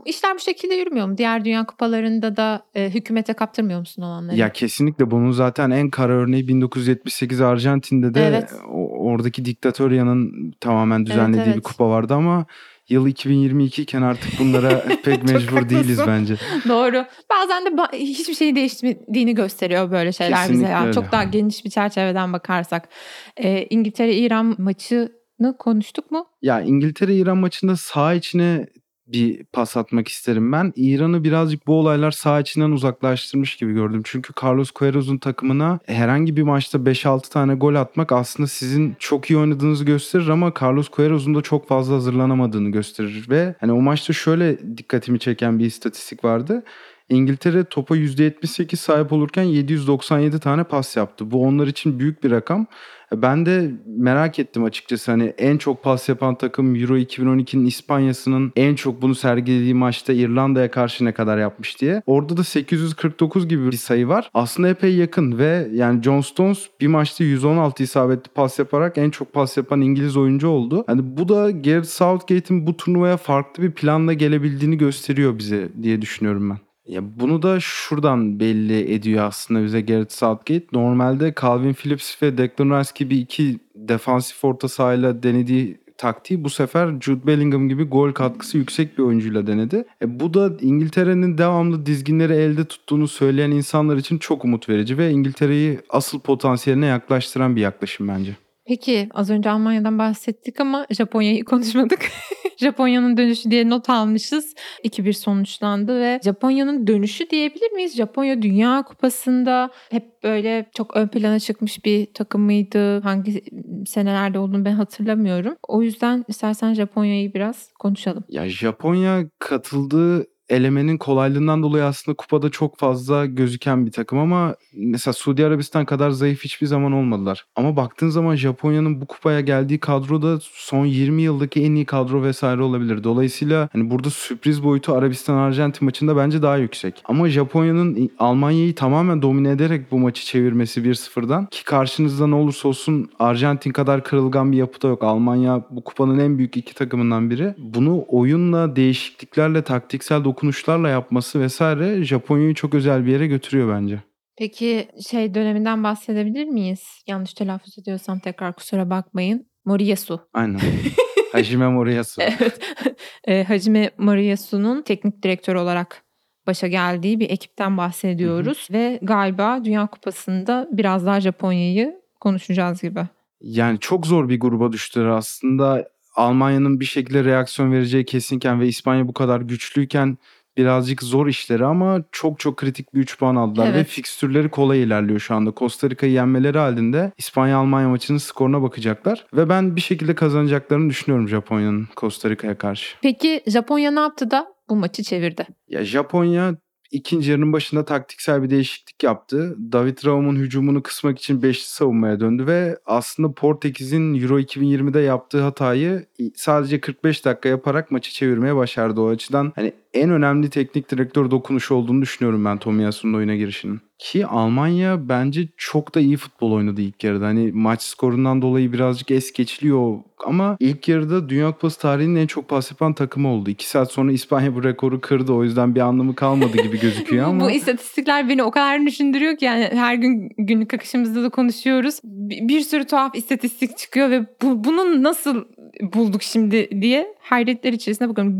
işler 0.06 0.36
bu 0.36 0.40
şekilde 0.40 0.76
yürümüyor 0.76 1.08
mu? 1.08 1.18
Diğer 1.18 1.46
dünya 1.46 1.66
kupalarında 1.66 2.38
da 2.38 2.66
e, 2.76 2.90
hükümete 2.90 3.34
kaptırmıyor 3.34 3.80
musun 3.80 4.02
olanları? 4.02 4.36
Ya 4.36 4.52
kesinlikle 4.52 5.12
bunun 5.12 5.32
zaten 5.32 5.72
en 5.72 5.90
kara 5.90 6.14
örneği 6.14 6.48
1978 6.48 7.42
Arjantin'de 7.42 8.14
de 8.14 8.28
Evet. 8.28 8.54
oradaki 8.98 9.46
diktatöryanın 9.46 10.52
tamamen 10.60 11.06
düzenlediği 11.06 11.46
bir 11.46 11.52
evet. 11.52 11.64
kupa 11.64 11.90
vardı 11.90 12.14
ama 12.14 12.46
yıl 12.94 13.08
2022 13.08 13.82
iken 13.82 14.02
artık 14.02 14.40
bunlara 14.40 14.84
pek 15.04 15.24
mecbur 15.24 15.70
değiliz 15.70 16.00
bence. 16.08 16.36
Doğru. 16.68 17.06
Bazen 17.30 17.66
de 17.66 17.70
ba- 17.70 17.94
hiçbir 17.98 18.34
şeyi 18.34 18.56
değişmediğini 18.56 19.36
gösteriyor 19.36 19.92
böyle 19.92 20.12
şeyler 20.12 20.40
bize 20.40 20.48
Kesinlikle 20.48 20.72
ya. 20.72 20.82
öyle. 20.84 20.94
Çok 20.94 21.12
daha 21.12 21.24
geniş 21.24 21.66
bir 21.66 21.70
çerçeveden 21.70 22.34
bakarsak. 22.34 22.90
E, 23.38 23.66
İngiltere-İran 23.70 24.56
maçını 24.58 25.58
konuştuk 25.60 26.12
mu? 26.12 26.26
Ya 26.42 26.62
İngiltere-İran 26.62 27.38
maçında 27.38 27.76
sağ 27.78 28.14
içine 28.14 28.68
bir 29.08 29.44
pas 29.44 29.78
atmak 29.78 30.08
isterim 30.08 30.52
ben. 30.52 30.74
İran'ı 30.76 31.24
birazcık 31.24 31.68
bu 31.68 31.80
olaylar 31.80 32.12
sağ 32.12 32.40
içinden 32.40 32.72
uzaklaştırmış 32.72 33.56
gibi 33.56 33.74
gördüm. 33.74 34.02
Çünkü 34.04 34.34
Carlos 34.44 34.72
Queiroz'un 34.72 35.18
takımına 35.18 35.80
herhangi 35.86 36.38
bir 36.38 36.44
maçta 36.44 36.78
5-6 36.78 37.30
tane 37.30 37.56
gol 37.56 37.76
atmak 37.76 38.12
aslında 38.12 38.48
sizin 38.48 38.96
çok 39.00 39.30
iyi 39.30 39.38
oynadığınızı 39.38 39.86
gösterir 39.86 40.28
ama 40.28 40.54
Carlos 40.62 40.90
Queiroz'un 40.90 41.36
da 41.36 41.42
çok 41.42 41.68
fazla 41.68 41.96
hazırlanamadığını 41.96 42.70
gösterir 42.70 43.26
ve 43.30 43.56
hani 43.60 43.72
o 43.72 43.82
maçta 43.82 44.14
şöyle 44.14 44.78
dikkatimi 44.78 45.20
çeken 45.20 45.60
bir 45.60 45.66
istatistik 45.66 46.24
vardı. 46.24 46.64
İngiltere 47.10 47.64
topa 47.64 47.98
%78 47.98 48.76
sahip 48.76 49.14
olurken 49.14 49.44
797 49.44 50.40
tane 50.40 50.64
pas 50.64 50.98
yaptı. 50.98 51.32
Bu 51.32 51.44
onlar 51.44 51.68
için 51.68 52.00
büyük 52.00 52.24
bir 52.24 52.32
rakam. 52.32 52.68
Ben 53.18 53.46
de 53.46 53.72
merak 53.86 54.40
ettim 54.40 54.64
açıkçası 54.64 55.12
hani 55.12 55.34
en 55.38 55.58
çok 55.58 55.84
pas 55.84 56.10
yapan 56.10 56.36
takım 56.36 56.76
Euro 56.76 56.98
2012'nin 56.98 57.66
İspanya'sının 57.66 58.52
en 58.56 58.76
çok 58.76 59.02
bunu 59.02 59.16
sergilediği 59.16 59.74
maçta 59.74 60.14
İrlanda'ya 60.14 60.72
karşı 60.72 61.06
ne 61.06 61.12
kadar 61.12 61.38
yapmış 61.38 61.82
diye. 61.82 62.02
Orada 62.06 62.38
da 62.38 62.44
849 62.44 63.48
gibi 63.48 63.72
bir 63.72 63.78
sayı 63.78 64.08
var. 64.08 64.30
Aslında 64.34 64.70
epey 64.70 64.96
yakın 64.96 65.38
ve 65.38 65.68
yani 65.74 66.04
John 66.04 66.22
Stones 66.22 66.68
bir 66.82 66.88
maçta 66.88 67.24
116 67.24 67.84
isabetli 67.84 68.30
pas 68.36 68.60
yaparak 68.60 68.98
en 68.98 69.10
çok 69.10 69.34
pas 69.34 69.58
yapan 69.58 69.82
İngiliz 69.82 70.18
oyuncu 70.18 70.48
oldu. 70.48 70.84
Hani 70.88 71.18
bu 71.18 71.30
da 71.30 71.52
Gareth 71.52 71.88
Southgate'in 71.88 72.68
bu 72.68 72.78
turnuvaya 72.78 73.18
farklı 73.18 73.64
bir 73.64 73.72
planla 73.72 74.14
gelebildiğini 74.14 74.78
gösteriyor 74.78 75.38
bize 75.38 75.70
diye 75.84 76.02
düşünüyorum 76.02 76.50
ben. 76.50 76.73
Ya 76.88 77.20
bunu 77.20 77.42
da 77.42 77.60
şuradan 77.60 78.40
belli 78.40 78.94
ediyor 78.94 79.26
aslında 79.26 79.64
bize 79.64 79.82
Gareth 79.82 80.14
Southgate. 80.14 80.66
Normalde 80.74 81.34
Calvin 81.42 81.74
Phillips 81.74 82.22
ve 82.22 82.38
Declan 82.38 82.80
Rice 82.80 82.92
gibi 82.96 83.18
iki 83.18 83.60
defansif 83.76 84.46
orta 84.46 84.68
sahayla 84.68 85.24
denediği 85.24 85.84
taktiği 85.98 86.44
bu 86.44 86.50
sefer 86.50 86.94
Jude 87.02 87.28
Bellingham 87.28 87.70
gibi 87.70 87.84
gol 87.84 88.12
katkısı 88.12 88.58
yüksek 88.58 88.98
bir 88.98 89.04
oyuncuyla 89.04 89.48
denedi. 89.48 89.86
E 90.02 90.20
bu 90.20 90.34
da 90.34 90.52
İngiltere'nin 90.62 91.38
devamlı 91.38 91.86
dizginleri 91.86 92.34
elde 92.34 92.66
tuttuğunu 92.66 93.08
söyleyen 93.08 93.52
insanlar 93.52 93.98
için 93.98 94.18
çok 94.18 94.46
umut 94.46 94.70
verici 94.70 94.98
ve 94.98 95.12
İngiltere'yi 95.12 95.80
asıl 95.90 96.20
potansiyeline 96.20 96.86
yaklaştıran 96.86 97.56
bir 97.56 97.62
yaklaşım 97.62 98.08
bence. 98.08 98.36
Peki 98.66 99.10
az 99.14 99.30
önce 99.30 99.50
Almanya'dan 99.50 100.00
bahsettik 100.00 100.60
ama 100.60 100.88
Japonya'yı 100.90 101.46
konuşmadık. 101.46 102.10
Japonya'nın 102.58 103.18
dönüşü 103.18 103.52
diye 103.52 103.70
not 103.70 103.90
almışız. 103.90 104.54
2-1 104.84 105.14
sonuçlandı 105.14 106.00
ve 106.02 106.20
Japonya'nın 106.24 106.88
dönüşü 106.88 107.30
diyebilir 107.30 107.72
miyiz? 107.72 107.96
Japonya 107.96 108.42
Dünya 108.42 108.84
Kupası'nda 108.84 109.70
hep 109.90 110.24
böyle 110.24 110.70
çok 110.78 110.96
ön 110.96 111.08
plana 111.08 111.40
çıkmış 111.40 111.86
bir 111.86 112.14
takım 112.14 112.42
mıydı? 112.42 113.02
Hangi 113.02 113.44
senelerde 113.86 114.40
olduğunu 114.40 114.66
ben 114.66 114.74
hatırlamıyorum. 114.74 115.56
O 115.68 115.82
yüzden 115.82 116.26
istersen 116.28 116.74
Japonya'yı 116.74 117.34
biraz 117.34 117.74
konuşalım. 117.80 118.24
Ya 118.30 118.50
Japonya 118.50 119.24
katıldığı 119.40 120.33
elemenin 120.50 120.98
kolaylığından 120.98 121.64
dolayı 121.64 121.86
aslında 121.86 122.16
kupada 122.16 122.50
çok 122.50 122.78
fazla 122.78 123.26
gözüken 123.26 123.86
bir 123.86 123.92
takım 123.92 124.20
ama 124.20 124.56
mesela 124.74 125.14
Suudi 125.14 125.46
Arabistan 125.46 125.86
kadar 125.86 126.10
zayıf 126.10 126.44
hiçbir 126.44 126.68
zaman 126.68 126.92
olmadılar. 126.92 127.46
Ama 127.56 127.76
baktığın 127.76 128.10
zaman 128.10 128.36
Japonya'nın 128.36 129.02
bu 129.02 129.06
kupaya 129.06 129.42
geldiği 129.42 129.80
kadro 129.80 130.22
da 130.22 130.40
son 130.42 130.86
20 130.86 131.22
yıldaki 131.22 131.64
en 131.64 131.76
iyi 131.76 131.86
kadro 131.86 132.24
vesaire 132.24 132.62
olabilir. 132.62 133.04
Dolayısıyla 133.04 133.70
hani 133.74 133.90
burada 133.90 134.10
sürpriz 134.10 134.64
boyutu 134.64 134.94
Arabistan 134.94 135.36
Arjantin 135.36 135.86
maçında 135.86 136.18
bence 136.18 136.42
daha 136.42 136.58
yüksek. 136.58 137.04
Ama 137.06 137.30
Japonya'nın 137.30 138.10
Almanya'yı 138.20 138.76
tamamen 138.76 139.22
domine 139.22 139.50
ederek 139.50 139.92
bu 139.92 140.00
maçı 140.00 140.26
çevirmesi 140.26 140.82
1-0'dan 140.82 141.46
ki 141.46 141.64
karşınızda 141.64 142.28
ne 142.28 142.36
olursa 142.36 142.68
olsun 142.68 143.10
Arjantin 143.20 143.72
kadar 143.72 144.04
kırılgan 144.04 144.52
bir 144.52 144.58
yapıda 144.58 144.88
yok. 144.88 145.04
Almanya 145.04 145.64
bu 145.70 145.84
kupanın 145.84 146.20
en 146.20 146.38
büyük 146.38 146.58
iki 146.58 146.76
takımından 146.76 147.30
biri. 147.30 147.56
Bunu 147.58 148.06
oyunla, 148.08 148.76
değişikliklerle, 148.76 149.62
taktiksel 149.62 150.24
dokunuşlarla 150.34 150.90
yapması 150.90 151.40
vesaire 151.40 152.04
Japonya'yı 152.04 152.54
çok 152.54 152.74
özel 152.76 153.06
bir 153.06 153.12
yere 153.12 153.28
götürüyor 153.28 153.76
bence. 153.76 154.00
Peki 154.38 154.88
şey 155.10 155.34
döneminden 155.34 155.84
bahsedebilir 155.84 156.46
miyiz? 156.46 156.84
Yanlış 157.08 157.34
telaffuz 157.34 157.80
ediyorsam 157.80 158.20
tekrar 158.20 158.54
kusura 158.54 158.90
bakmayın. 158.90 159.46
Moriyasu. 159.66 160.20
Aynen. 160.34 160.60
Hajime 161.32 161.68
Moriyasu. 161.68 162.22
Evet. 162.22 162.60
e, 163.28 163.44
Hacime 163.44 163.92
Mariasu'nun 163.98 164.82
teknik 164.82 165.24
direktör 165.24 165.56
olarak 165.56 166.04
başa 166.48 166.68
geldiği 166.68 167.20
bir 167.20 167.30
ekipten 167.30 167.78
bahsediyoruz. 167.78 168.68
Ve 168.72 169.00
galiba 169.02 169.66
Dünya 169.66 169.88
Kupası'nda 169.88 170.68
biraz 170.72 171.06
daha 171.06 171.22
Japonya'yı 171.22 171.96
konuşacağız 172.20 172.82
gibi. 172.82 173.02
Yani 173.42 173.80
çok 173.80 174.08
zor 174.08 174.30
bir 174.30 174.40
gruba 174.40 174.72
düştüler 174.72 175.06
aslında. 175.06 175.90
Almanya'nın 176.16 176.80
bir 176.80 176.86
şekilde 176.86 177.24
reaksiyon 177.24 177.72
vereceği 177.72 178.06
kesinken 178.06 178.60
ve 178.62 178.68
İspanya 178.68 179.08
bu 179.08 179.14
kadar 179.14 179.42
güçlüyken 179.42 180.18
birazcık 180.58 181.04
zor 181.04 181.28
işleri 181.28 181.66
ama 181.66 182.04
çok 182.12 182.40
çok 182.40 182.58
kritik 182.58 182.94
bir 182.94 183.00
3 183.00 183.20
puan 183.20 183.36
aldılar 183.36 183.66
ve 183.74 183.78
Evet. 183.78 183.88
fikstürleri 183.88 184.50
kolay 184.50 184.84
ilerliyor 184.84 185.20
şu 185.20 185.36
anda. 185.36 185.54
Costa 185.58 185.90
Rica'yı 185.90 186.14
yenmeleri 186.14 186.58
halinde 186.58 187.12
İspanya-Almanya 187.18 187.90
maçının 187.90 188.18
skoruna 188.18 188.62
bakacaklar 188.62 189.26
ve 189.34 189.50
ben 189.50 189.76
bir 189.76 189.82
şekilde 189.82 190.16
kazanacaklarını 190.16 190.90
düşünüyorum 190.90 191.28
Japonya'nın 191.30 191.88
Costa 191.98 192.30
Rica'ya 192.30 192.58
karşı. 192.58 192.96
Peki 193.02 193.44
Japonya 193.48 193.92
ne 193.92 194.00
yaptı 194.00 194.32
da 194.32 194.46
bu 194.70 194.76
maçı 194.76 195.04
çevirdi? 195.04 195.48
Ya 195.68 195.86
Japonya 195.86 196.56
ikinci 196.94 197.32
yarının 197.32 197.54
başında 197.54 197.86
taktiksel 197.86 198.44
bir 198.44 198.50
değişiklik 198.50 199.04
yaptı. 199.04 199.58
David 199.72 200.06
Raum'un 200.06 200.36
hücumunu 200.36 200.84
kısmak 200.84 201.20
için 201.20 201.42
beşli 201.42 201.68
savunmaya 201.68 202.20
döndü 202.20 202.48
ve 202.48 202.78
aslında 202.86 203.32
Portekiz'in 203.32 204.22
Euro 204.22 204.40
2020'de 204.40 205.00
yaptığı 205.00 205.42
hatayı 205.42 206.06
sadece 206.36 206.82
45 206.82 207.26
dakika 207.26 207.50
yaparak 207.50 207.92
maçı 207.92 208.12
çevirmeye 208.12 208.56
başardı. 208.56 209.02
O 209.02 209.10
açıdan 209.10 209.54
hani 209.56 209.74
en 209.94 210.10
önemli 210.10 210.50
teknik 210.50 210.92
direktör 210.92 211.32
dokunuşu 211.32 211.76
olduğunu 211.76 212.02
düşünüyorum 212.02 212.46
ben 212.46 212.58
Tomiyasu'nun 212.58 213.14
oyuna 213.14 213.36
girişinin. 213.36 213.82
Ki 213.98 214.26
Almanya 214.26 215.10
bence 215.10 215.48
çok 215.58 215.96
da 215.96 216.00
iyi 216.00 216.18
futbol 216.18 216.52
oynadı 216.52 216.82
ilk 216.82 217.04
yarıda. 217.04 217.26
Hani 217.26 217.52
maç 217.54 217.82
skorundan 217.82 218.42
dolayı 218.42 218.74
birazcık 218.74 219.12
es 219.12 219.34
geçiliyor 219.34 220.00
ama 220.26 220.58
ilk 220.60 220.88
yarıda 220.88 221.30
Dünya 221.30 221.52
Kupası 221.52 221.80
tarihinin 221.80 222.16
en 222.16 222.28
çok 222.28 222.50
pas 222.50 222.72
yapan 222.72 222.94
takımı 222.94 223.28
oldu. 223.28 223.50
İki 223.50 223.70
saat 223.70 223.92
sonra 223.92 224.12
İspanya 224.12 224.56
bu 224.56 224.64
rekoru 224.64 225.02
kırdı. 225.02 225.34
O 225.34 225.44
yüzden 225.44 225.76
bir 225.76 225.80
anlamı 225.80 226.16
kalmadı 226.16 226.58
gibi 226.58 226.80
gözüküyor 226.80 227.28
ama. 227.28 227.46
Bu 227.46 227.52
istatistikler 227.52 228.30
beni 228.30 228.44
o 228.44 228.52
kadar 228.52 228.86
düşündürüyor 228.86 229.38
ki 229.38 229.46
yani 229.46 229.70
her 229.74 229.96
gün 229.96 230.30
günlük 230.38 230.74
akışımızda 230.74 231.24
da 231.24 231.30
konuşuyoruz. 231.30 232.00
Bir, 232.04 232.62
sürü 232.62 232.86
tuhaf 232.86 233.16
istatistik 233.16 233.78
çıkıyor 233.78 234.10
ve 234.10 234.26
bu, 234.42 234.64
bunu 234.64 235.04
nasıl 235.04 235.46
bulduk 235.82 236.24
şimdi 236.24 236.82
diye 236.82 237.08
hayretler 237.20 237.74
içerisinde 237.74 238.10
bakıyorum. 238.10 238.40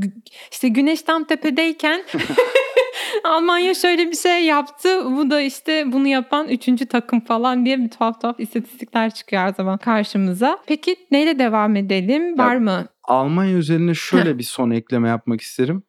İşte 0.52 0.68
güneş 0.68 1.02
tam 1.02 1.24
tepedeyken 1.24 2.02
Almanya 3.24 3.74
şöyle 3.74 4.08
bir 4.12 4.16
şey 4.16 4.46
yaptı. 4.46 5.06
Bu 5.06 5.30
da 5.30 5.42
işte 5.42 5.92
bunu 5.92 6.08
yapan 6.08 6.48
üçüncü 6.50 6.86
takım 6.86 7.20
falan 7.20 7.66
diye 7.66 7.80
bir 7.80 7.90
tuhaf 7.90 8.22
tuhaf 8.22 8.40
istatistikler 8.40 9.14
çıkıyor 9.14 9.42
her 9.42 9.54
zaman 9.54 9.78
karşımıza. 9.78 10.58
Peki 10.68 10.96
neyle 11.12 11.40
devam 11.40 11.76
edelim? 11.76 12.38
Var 12.38 12.56
mı? 12.58 12.86
Almanya 13.04 13.58
üzerine 13.58 13.94
şöyle 13.94 14.38
bir 14.38 14.44
son 14.44 14.72
ekleme 14.72 15.08
yapmak 15.10 15.42
isterim. 15.42 15.84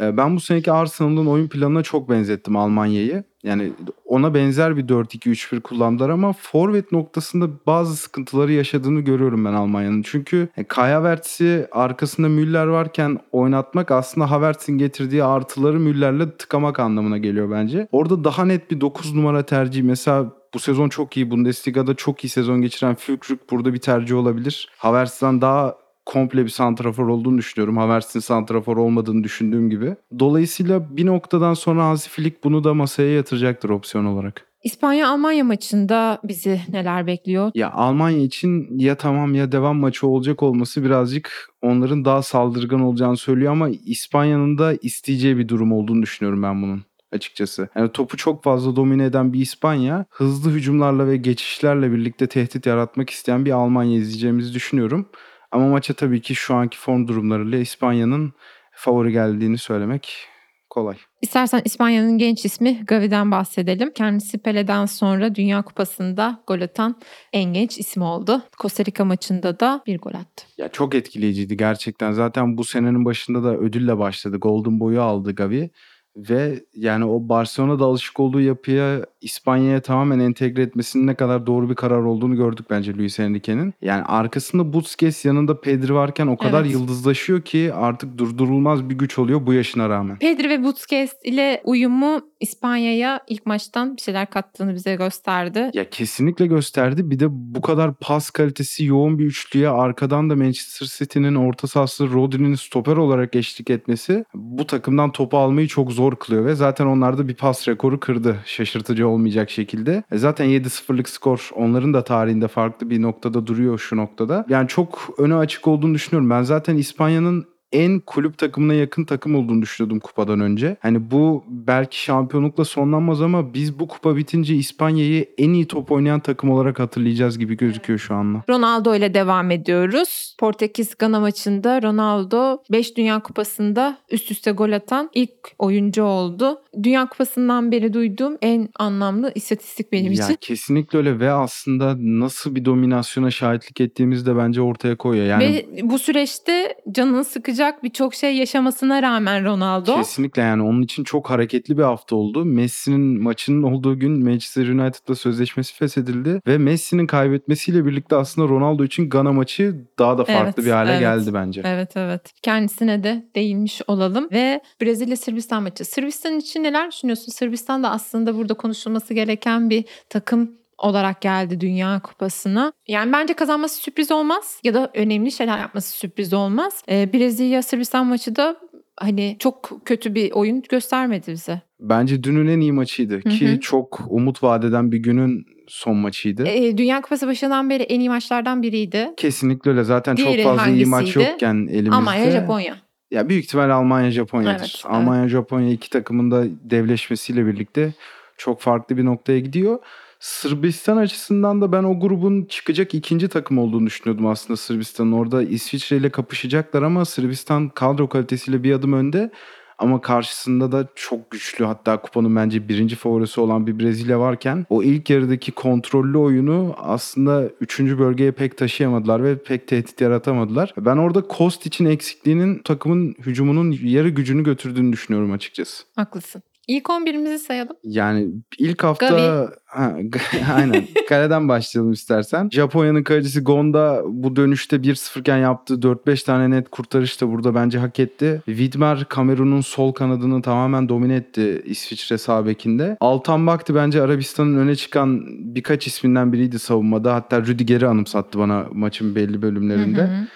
Ee, 0.00 0.16
Ben 0.16 0.36
bu 0.36 0.40
seneki 0.40 0.72
Arsenal'ın 0.72 1.26
oyun 1.26 1.48
planına 1.48 1.82
çok 1.82 2.10
benzettim 2.10 2.56
Almanya'yı. 2.56 3.24
Yani 3.46 3.72
ona 4.04 4.34
benzer 4.34 4.76
bir 4.76 4.88
4-2-3-1 4.88 5.60
kullandılar 5.60 6.08
ama 6.08 6.32
forvet 6.32 6.92
noktasında 6.92 7.48
bazı 7.66 7.96
sıkıntıları 7.96 8.52
yaşadığını 8.52 9.00
görüyorum 9.00 9.44
ben 9.44 9.52
Almanya'nın. 9.52 10.02
Çünkü 10.02 10.48
e, 10.56 10.64
Kai 10.64 10.92
Havertz'i 10.92 11.68
arkasında 11.72 12.28
Müller 12.28 12.66
varken 12.66 13.18
oynatmak 13.32 13.90
aslında 13.90 14.30
Havertz'in 14.30 14.78
getirdiği 14.78 15.24
artıları 15.24 15.80
Müller'le 15.80 16.30
tıkamak 16.38 16.80
anlamına 16.80 17.18
geliyor 17.18 17.50
bence. 17.50 17.88
Orada 17.92 18.24
daha 18.24 18.44
net 18.44 18.70
bir 18.70 18.80
9 18.80 19.14
numara 19.14 19.42
tercihi 19.42 19.82
mesela 19.82 20.32
bu 20.54 20.58
sezon 20.58 20.88
çok 20.88 21.16
iyi 21.16 21.30
Bundesliga'da 21.30 21.94
çok 21.94 22.24
iyi 22.24 22.28
sezon 22.28 22.62
geçiren 22.62 22.94
Füllkrug 22.94 23.38
burada 23.50 23.74
bir 23.74 23.78
tercih 23.78 24.16
olabilir. 24.16 24.68
Havertz'ten 24.78 25.40
daha 25.40 25.76
komple 26.06 26.44
bir 26.44 26.50
santrafor 26.50 27.08
olduğunu 27.08 27.38
düşünüyorum. 27.38 27.76
Havertz'in 27.76 28.20
santrafor 28.20 28.76
olmadığını 28.76 29.24
düşündüğüm 29.24 29.70
gibi. 29.70 29.96
Dolayısıyla 30.18 30.96
bir 30.96 31.06
noktadan 31.06 31.54
sonra 31.54 31.84
Hansi 31.84 32.10
Flick 32.10 32.44
bunu 32.44 32.64
da 32.64 32.74
masaya 32.74 33.12
yatıracaktır 33.12 33.70
opsiyon 33.70 34.04
olarak. 34.04 34.46
İspanya-Almanya 34.64 35.44
maçında 35.44 36.20
bizi 36.24 36.60
neler 36.68 37.06
bekliyor? 37.06 37.50
Ya 37.54 37.70
Almanya 37.70 38.22
için 38.22 38.78
ya 38.78 38.94
tamam 38.94 39.34
ya 39.34 39.52
devam 39.52 39.76
maçı 39.76 40.06
olacak 40.06 40.42
olması 40.42 40.84
birazcık 40.84 41.50
onların 41.62 42.04
daha 42.04 42.22
saldırgan 42.22 42.80
olacağını 42.80 43.16
söylüyor 43.16 43.52
ama 43.52 43.68
İspanya'nın 43.68 44.58
da 44.58 44.74
isteyeceği 44.82 45.38
bir 45.38 45.48
durum 45.48 45.72
olduğunu 45.72 46.02
düşünüyorum 46.02 46.42
ben 46.42 46.62
bunun 46.62 46.82
açıkçası. 47.12 47.68
Yani 47.76 47.92
topu 47.92 48.16
çok 48.16 48.42
fazla 48.44 48.76
domine 48.76 49.04
eden 49.04 49.32
bir 49.32 49.40
İspanya 49.40 50.04
hızlı 50.10 50.50
hücumlarla 50.50 51.06
ve 51.06 51.16
geçişlerle 51.16 51.92
birlikte 51.92 52.26
tehdit 52.26 52.66
yaratmak 52.66 53.10
isteyen 53.10 53.44
bir 53.44 53.50
Almanya 53.50 53.96
izleyeceğimizi 53.96 54.54
düşünüyorum. 54.54 55.08
Ama 55.56 55.68
maça 55.68 55.94
tabii 55.94 56.20
ki 56.20 56.34
şu 56.34 56.54
anki 56.54 56.78
form 56.78 57.08
durumlarıyla 57.08 57.58
İspanya'nın 57.58 58.32
favori 58.72 59.12
geldiğini 59.12 59.58
söylemek 59.58 60.28
kolay. 60.70 60.96
İstersen 61.22 61.62
İspanya'nın 61.64 62.18
genç 62.18 62.44
ismi 62.44 62.84
Gavi'den 62.86 63.30
bahsedelim. 63.30 63.92
Kendisi 63.94 64.38
Pele'den 64.38 64.86
sonra 64.86 65.34
Dünya 65.34 65.62
Kupası'nda 65.62 66.42
gol 66.46 66.60
atan 66.60 67.00
en 67.32 67.52
genç 67.52 67.78
isim 67.78 68.02
oldu. 68.02 68.42
Costa 68.58 68.84
Rica 68.84 69.04
maçında 69.04 69.60
da 69.60 69.82
bir 69.86 69.98
gol 69.98 70.14
attı. 70.14 70.44
Ya 70.58 70.68
çok 70.68 70.94
etkileyiciydi 70.94 71.56
gerçekten. 71.56 72.12
Zaten 72.12 72.56
bu 72.56 72.64
senenin 72.64 73.04
başında 73.04 73.44
da 73.44 73.56
ödülle 73.56 73.98
başladı. 73.98 74.36
Golden 74.36 74.80
Boy'u 74.80 75.02
aldı 75.02 75.34
Gavi. 75.34 75.70
Ve 76.16 76.60
yani 76.74 77.04
o 77.04 77.28
Barcelona'da 77.28 77.84
alışık 77.84 78.20
olduğu 78.20 78.40
yapıya 78.40 79.06
İspanya'ya 79.20 79.80
tamamen 79.80 80.18
entegre 80.18 80.62
etmesinin 80.62 81.06
ne 81.06 81.14
kadar 81.14 81.46
doğru 81.46 81.70
bir 81.70 81.74
karar 81.74 82.02
olduğunu 82.02 82.36
gördük 82.36 82.66
bence 82.70 82.94
Luis 82.94 83.20
Enrique'nin. 83.20 83.74
Yani 83.82 84.02
arkasında 84.02 84.72
Busquets 84.72 85.24
yanında 85.24 85.60
Pedri 85.60 85.94
varken 85.94 86.26
o 86.26 86.36
kadar 86.36 86.62
Evet. 86.62 86.72
yıldızlaşıyor 86.72 87.42
ki 87.42 87.72
artık 87.74 88.18
durdurulmaz 88.18 88.90
bir 88.90 88.94
güç 88.94 89.18
oluyor 89.18 89.46
bu 89.46 89.52
yaşına 89.52 89.88
rağmen. 89.88 90.18
Pedri 90.18 90.48
ve 90.48 90.64
Busquets 90.64 91.12
ile 91.24 91.62
uyumu 91.64 92.20
İspanya'ya 92.40 93.20
ilk 93.28 93.46
maçtan 93.46 93.96
bir 93.96 94.02
şeyler 94.02 94.30
kattığını 94.30 94.74
bize 94.74 94.94
gösterdi. 94.94 95.70
Ya 95.74 95.90
kesinlikle 95.90 96.46
gösterdi. 96.46 97.10
Bir 97.10 97.18
de 97.18 97.26
bu 97.30 97.60
kadar 97.60 97.94
pas 97.94 98.30
kalitesi 98.30 98.84
yoğun 98.84 99.18
bir 99.18 99.24
üçlüye 99.24 99.68
arkadan 99.68 100.30
da 100.30 100.36
Manchester 100.36 100.86
City'nin 100.98 101.34
orta 101.34 101.66
sahası 101.66 102.12
Rodri'nin 102.12 102.54
stoper 102.54 102.96
olarak 102.96 103.36
eşlik 103.36 103.70
etmesi 103.70 104.24
bu 104.34 104.66
takımdan 104.66 105.12
topu 105.12 105.38
almayı 105.38 105.68
çok 105.68 105.92
zor 105.92 106.05
kılıyor 106.14 106.44
ve 106.44 106.54
zaten 106.54 106.86
onlar 106.86 107.18
da 107.18 107.28
bir 107.28 107.34
pas 107.34 107.68
rekoru 107.68 108.00
kırdı 108.00 108.36
şaşırtıcı 108.44 109.08
olmayacak 109.08 109.50
şekilde. 109.50 110.02
E 110.12 110.18
zaten 110.18 110.46
7-0'lık 110.46 111.08
skor 111.08 111.50
onların 111.54 111.94
da 111.94 112.04
tarihinde 112.04 112.48
farklı 112.48 112.90
bir 112.90 113.02
noktada 113.02 113.46
duruyor 113.46 113.78
şu 113.78 113.96
noktada. 113.96 114.46
Yani 114.48 114.68
çok 114.68 115.08
öne 115.18 115.34
açık 115.34 115.68
olduğunu 115.68 115.94
düşünüyorum. 115.94 116.30
Ben 116.30 116.42
zaten 116.42 116.76
İspanya'nın 116.76 117.55
en 117.72 118.00
kulüp 118.00 118.38
takımına 118.38 118.74
yakın 118.74 119.04
takım 119.04 119.34
olduğunu 119.34 119.62
düşünüyordum 119.62 120.00
kupadan 120.00 120.40
önce. 120.40 120.76
Hani 120.80 121.10
bu 121.10 121.44
belki 121.48 122.02
şampiyonlukla 122.02 122.64
sonlanmaz 122.64 123.22
ama 123.22 123.54
biz 123.54 123.78
bu 123.78 123.88
kupa 123.88 124.16
bitince 124.16 124.54
İspanya'yı 124.54 125.28
en 125.38 125.52
iyi 125.52 125.66
top 125.66 125.92
oynayan 125.92 126.20
takım 126.20 126.50
olarak 126.50 126.78
hatırlayacağız 126.78 127.38
gibi 127.38 127.56
gözüküyor 127.56 127.98
şu 127.98 128.14
anda. 128.14 128.42
Ronaldo 128.48 128.96
ile 128.96 129.14
devam 129.14 129.50
ediyoruz. 129.50 130.36
Portekiz 130.38 130.94
Gana 130.98 131.20
maçında 131.20 131.82
Ronaldo 131.82 132.58
5 132.72 132.96
Dünya 132.96 133.20
Kupası'nda 133.22 133.98
üst 134.10 134.30
üste 134.30 134.50
gol 134.50 134.72
atan 134.72 135.10
ilk 135.14 135.32
oyuncu 135.58 136.02
oldu. 136.02 136.58
Dünya 136.82 137.08
Kupası'ndan 137.08 137.72
beri 137.72 137.92
duyduğum 137.92 138.36
en 138.42 138.68
anlamlı 138.78 139.32
istatistik 139.34 139.92
benim 139.92 140.12
ya 140.12 140.24
için. 140.24 140.36
kesinlikle 140.40 140.98
öyle 140.98 141.20
ve 141.20 141.30
aslında 141.30 141.96
nasıl 141.98 142.54
bir 142.54 142.64
dominasyona 142.64 143.30
şahitlik 143.30 143.80
ettiğimizi 143.80 144.26
de 144.26 144.36
bence 144.36 144.60
ortaya 144.60 144.96
koyuyor. 144.96 145.26
Yani 145.26 145.44
Ve 145.44 145.66
bu 145.82 145.98
süreçte 145.98 146.76
canını 146.92 147.24
sıkacak 147.56 147.82
birçok 147.82 148.14
şey 148.14 148.36
yaşamasına 148.36 149.02
rağmen 149.02 149.44
Ronaldo 149.44 149.96
Kesinlikle 149.96 150.42
yani 150.42 150.62
onun 150.62 150.82
için 150.82 151.04
çok 151.04 151.30
hareketli 151.30 151.78
bir 151.78 151.82
hafta 151.82 152.16
oldu. 152.16 152.44
Messi'nin 152.44 153.22
maçının 153.22 153.62
olduğu 153.62 153.98
gün 153.98 154.24
Manchester 154.24 154.68
United'la 154.68 155.14
sözleşmesi 155.14 155.74
feshedildi 155.74 156.40
ve 156.46 156.58
Messi'nin 156.58 157.06
kaybetmesiyle 157.06 157.86
birlikte 157.86 158.16
aslında 158.16 158.48
Ronaldo 158.48 158.84
için 158.84 159.10
Gana 159.10 159.32
maçı 159.32 159.74
daha 159.98 160.18
da 160.18 160.24
farklı 160.24 160.42
Evet, 160.42 160.66
bir 160.66 160.70
hale 160.70 160.90
evet. 160.90 161.00
geldi 161.00 161.34
bence. 161.34 161.62
Evet 161.64 161.96
evet. 161.96 162.32
Kendisine 162.42 163.02
de 163.02 163.26
değinmiş 163.34 163.82
olalım. 163.86 164.28
Ve 164.32 164.60
Brezilya 164.82 165.16
Sırbistan 165.16 165.62
maçı. 165.62 165.84
Sırbistan 165.84 166.38
için 166.38 166.62
neler 166.62 166.90
düşünüyorsun? 166.90 167.32
Sırbistan 167.32 167.82
da 167.82 167.90
aslında 167.90 168.36
burada 168.36 168.54
konuşulması 168.54 169.14
gereken 169.14 169.70
bir 169.70 169.84
takım 170.10 170.50
olarak 170.78 171.20
geldi 171.20 171.60
Dünya 171.60 172.00
Kupası'na. 172.00 172.72
Yani 172.88 173.12
bence 173.12 173.34
kazanması 173.34 173.76
sürpriz 173.76 174.12
olmaz 174.12 174.60
ya 174.64 174.74
da 174.74 174.90
önemli 174.94 175.32
şeyler 175.32 175.58
yapması 175.58 175.92
sürpriz 175.92 176.34
olmaz. 176.34 176.82
Ee, 176.88 177.12
Brezilya 177.12 177.62
Sırbistan 177.62 178.06
maçı 178.06 178.36
da 178.36 178.56
hani 178.96 179.36
çok 179.38 179.80
kötü 179.84 180.14
bir 180.14 180.32
oyun 180.32 180.62
göstermedi 180.62 181.32
bize. 181.32 181.60
Bence 181.80 182.22
dünün 182.22 182.48
en 182.48 182.60
iyi 182.60 182.72
maçıydı 182.72 183.14
Hı 183.14 183.28
ki 183.28 183.58
çok 183.60 184.00
umut 184.08 184.42
vadeden 184.42 184.92
bir 184.92 184.98
günün 184.98 185.46
son 185.68 185.96
maçıydı. 185.96 186.46
Ee, 186.46 186.78
Dünya 186.78 187.00
Kupası 187.00 187.26
başından 187.26 187.70
beri 187.70 187.82
en 187.82 188.00
iyi 188.00 188.08
maçlardan 188.08 188.62
biriydi. 188.62 189.10
Kesinlikle 189.16 189.70
öyle. 189.70 189.84
Zaten 189.84 190.16
Diğeri 190.16 190.42
çok 190.42 190.56
fazla 190.56 190.70
iyi 190.70 190.86
maç 190.86 191.16
yokken 191.16 191.54
elimizde. 191.54 191.94
Almanya, 191.94 192.30
Japonya. 192.30 192.76
Ya 193.10 193.28
büyük 193.28 193.44
ihtimal 193.44 193.70
Almanya 193.70 194.10
Japonya'dır. 194.10 194.60
Evet, 194.60 194.82
Almanya 194.84 195.28
Japonya 195.28 195.70
iki 195.70 195.90
takımın 195.90 196.30
da 196.30 196.44
devleşmesiyle 196.70 197.46
birlikte 197.46 197.92
çok 198.36 198.60
farklı 198.60 198.96
bir 198.96 199.04
noktaya 199.04 199.38
gidiyor. 199.38 199.78
Sırbistan 200.20 200.96
açısından 200.96 201.60
da 201.60 201.72
ben 201.72 201.84
o 201.84 202.00
grubun 202.00 202.44
çıkacak 202.44 202.94
ikinci 202.94 203.28
takım 203.28 203.58
olduğunu 203.58 203.86
düşünüyordum 203.86 204.26
aslında 204.26 204.56
Sırbistan'ın. 204.56 205.12
Orada 205.12 205.42
İsviçre 205.42 205.96
ile 205.96 206.10
kapışacaklar 206.10 206.82
ama 206.82 207.04
Sırbistan 207.04 207.68
kadro 207.68 208.08
kalitesiyle 208.08 208.62
bir 208.62 208.72
adım 208.72 208.92
önde. 208.92 209.30
Ama 209.78 210.00
karşısında 210.00 210.72
da 210.72 210.88
çok 210.94 211.30
güçlü 211.30 211.64
hatta 211.64 212.00
kupanın 212.00 212.36
bence 212.36 212.68
birinci 212.68 212.96
favorisi 212.96 213.40
olan 213.40 213.66
bir 213.66 213.78
Brezilya 213.78 214.20
varken 214.20 214.66
o 214.70 214.82
ilk 214.82 215.10
yarıdaki 215.10 215.52
kontrollü 215.52 216.18
oyunu 216.18 216.74
aslında 216.78 217.48
üçüncü 217.60 217.98
bölgeye 217.98 218.32
pek 218.32 218.58
taşıyamadılar 218.58 219.24
ve 219.24 219.42
pek 219.42 219.68
tehdit 219.68 220.00
yaratamadılar. 220.00 220.74
Ben 220.78 220.96
orada 220.96 221.20
Kost 221.20 221.66
için 221.66 221.84
eksikliğinin 221.84 222.58
takımın 222.58 223.14
hücumunun 223.26 223.78
yarı 223.82 224.08
gücünü 224.08 224.44
götürdüğünü 224.44 224.92
düşünüyorum 224.92 225.32
açıkçası. 225.32 225.84
Haklısın. 225.96 226.42
İlk 226.66 226.84
11'imizi 226.84 227.38
sayalım. 227.38 227.76
Yani 227.84 228.28
ilk 228.58 228.84
hafta 228.84 229.08
Gavi. 229.08 229.48
ha, 229.64 229.96
aynen 230.54 230.84
kaleden 231.08 231.48
başlayalım 231.48 231.92
istersen. 231.92 232.48
Japonya'nın 232.52 233.02
kalecisi 233.02 233.40
Gonda 233.40 234.02
bu 234.06 234.36
dönüşte 234.36 234.76
1-0 234.76 235.20
iken 235.20 235.36
yaptığı 235.36 235.74
4-5 235.74 236.24
tane 236.24 236.50
net 236.50 236.68
kurtarış 236.70 237.20
da 237.20 237.30
burada 237.30 237.54
bence 237.54 237.78
hak 237.78 238.00
etti. 238.00 238.42
Widmer 238.46 239.04
Kamerun'un 239.04 239.60
sol 239.60 239.92
kanadını 239.92 240.42
tamamen 240.42 240.88
domine 240.88 241.14
etti 241.14 241.62
İsviçre 241.64 242.18
sağ 242.18 242.46
bekinde. 242.46 242.96
Altan 243.00 243.46
Bakti 243.46 243.74
bence 243.74 244.02
Arabistan'ın 244.02 244.58
öne 244.58 244.76
çıkan 244.76 245.22
birkaç 245.54 245.86
isminden 245.86 246.32
biriydi 246.32 246.58
savunmada. 246.58 247.14
Hatta 247.14 247.40
Rüdiger'i 247.40 247.86
anımsattı 247.86 248.38
bana 248.38 248.66
maçın 248.72 249.14
belli 249.14 249.42
bölümlerinde. 249.42 250.02
Hı 250.02 250.06
hı. 250.06 250.26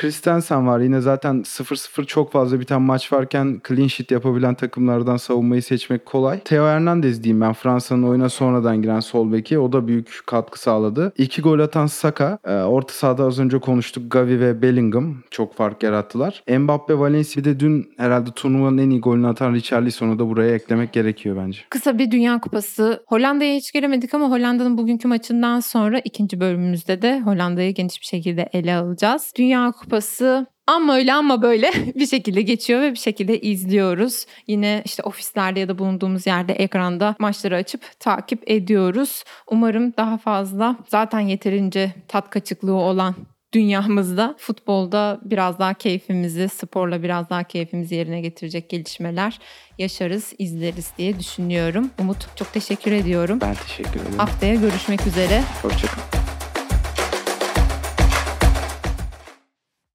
Christensen 0.00 0.66
var. 0.66 0.80
Yine 0.80 1.00
zaten 1.00 1.34
0-0 1.42 2.06
çok 2.06 2.32
fazla 2.32 2.60
biten 2.60 2.82
maç 2.82 3.12
varken 3.12 3.60
clean 3.68 3.86
sheet 3.88 4.10
yapabilen 4.10 4.54
takımlardan 4.54 5.16
savunmayı 5.16 5.62
seçmek 5.62 6.06
kolay. 6.06 6.40
Theo 6.40 6.66
Hernandez 6.66 7.24
diyeyim 7.24 7.40
ben 7.40 7.52
Fransa'nın 7.52 8.02
oyuna 8.02 8.28
sonradan 8.28 8.82
giren 8.82 9.00
sol 9.00 9.32
beki. 9.32 9.58
O 9.58 9.72
da 9.72 9.88
büyük 9.88 10.20
katkı 10.26 10.60
sağladı. 10.60 11.12
İki 11.18 11.42
gol 11.42 11.58
atan 11.58 11.86
Saka. 11.86 12.38
e, 12.44 12.52
Orta 12.54 12.92
sahada 12.92 13.24
az 13.24 13.38
önce 13.38 13.58
konuştuk. 13.58 14.12
Gavi 14.12 14.40
ve 14.40 14.62
Bellingham 14.62 15.14
çok 15.30 15.54
fark 15.54 15.82
yarattılar. 15.82 16.42
Mbappe, 16.58 16.98
Valencia 16.98 17.40
bir 17.40 17.44
de 17.44 17.60
dün 17.60 17.92
herhalde 17.96 18.30
turnuvanın 18.36 18.78
en 18.78 18.90
iyi 18.90 19.00
golünü 19.00 19.26
atan 19.26 19.54
Richarlison'u 19.54 20.18
da 20.18 20.28
buraya 20.28 20.54
eklemek 20.54 20.92
gerekiyor 20.92 21.36
bence. 21.46 21.58
Kısa 21.70 21.98
bir 21.98 22.10
Dünya 22.10 22.40
Kupası. 22.40 23.02
Hollanda'ya 23.06 23.54
hiç 23.56 23.72
giremedik 23.72 24.14
ama 24.14 24.30
Hollanda'nın 24.30 24.78
bugünkü 24.78 25.08
maçından 25.08 25.60
sonra 25.60 25.98
ikinci 26.04 26.40
bölümümüzde 26.40 27.02
de 27.02 27.20
Hollanda'yı 27.20 27.74
geniş 27.74 28.00
bir 28.00 28.06
şekilde 28.06 28.48
ele 28.52 28.74
alacağız. 28.74 29.32
Dünya 29.38 29.72
Kupası 29.90 30.46
ama 30.66 30.96
öyle 30.96 31.12
ama 31.12 31.42
böyle 31.42 31.72
bir 31.94 32.06
şekilde 32.06 32.42
geçiyor 32.42 32.80
ve 32.80 32.92
bir 32.92 32.98
şekilde 32.98 33.40
izliyoruz. 33.40 34.26
Yine 34.46 34.82
işte 34.84 35.02
ofislerde 35.02 35.60
ya 35.60 35.68
da 35.68 35.78
bulunduğumuz 35.78 36.26
yerde 36.26 36.52
ekranda 36.52 37.14
maçları 37.18 37.56
açıp 37.56 38.00
takip 38.00 38.50
ediyoruz. 38.50 39.24
Umarım 39.46 39.96
daha 39.96 40.18
fazla 40.18 40.76
zaten 40.88 41.20
yeterince 41.20 41.94
tat 42.08 42.30
kaçıklığı 42.30 42.74
olan 42.74 43.14
dünyamızda 43.52 44.34
futbolda 44.38 45.20
biraz 45.24 45.58
daha 45.58 45.74
keyfimizi, 45.74 46.48
sporla 46.48 47.02
biraz 47.02 47.30
daha 47.30 47.44
keyfimizi 47.44 47.94
yerine 47.94 48.20
getirecek 48.20 48.68
gelişmeler 48.68 49.38
yaşarız, 49.78 50.32
izleriz 50.38 50.90
diye 50.98 51.18
düşünüyorum. 51.18 51.90
Umut 52.00 52.36
çok 52.36 52.52
teşekkür 52.52 52.92
ediyorum. 52.92 53.38
Ben 53.40 53.54
teşekkür 53.54 54.00
ederim. 54.00 54.18
Haftaya 54.18 54.54
görüşmek 54.54 55.06
üzere. 55.06 55.42
Hoşçakalın. 55.62 56.39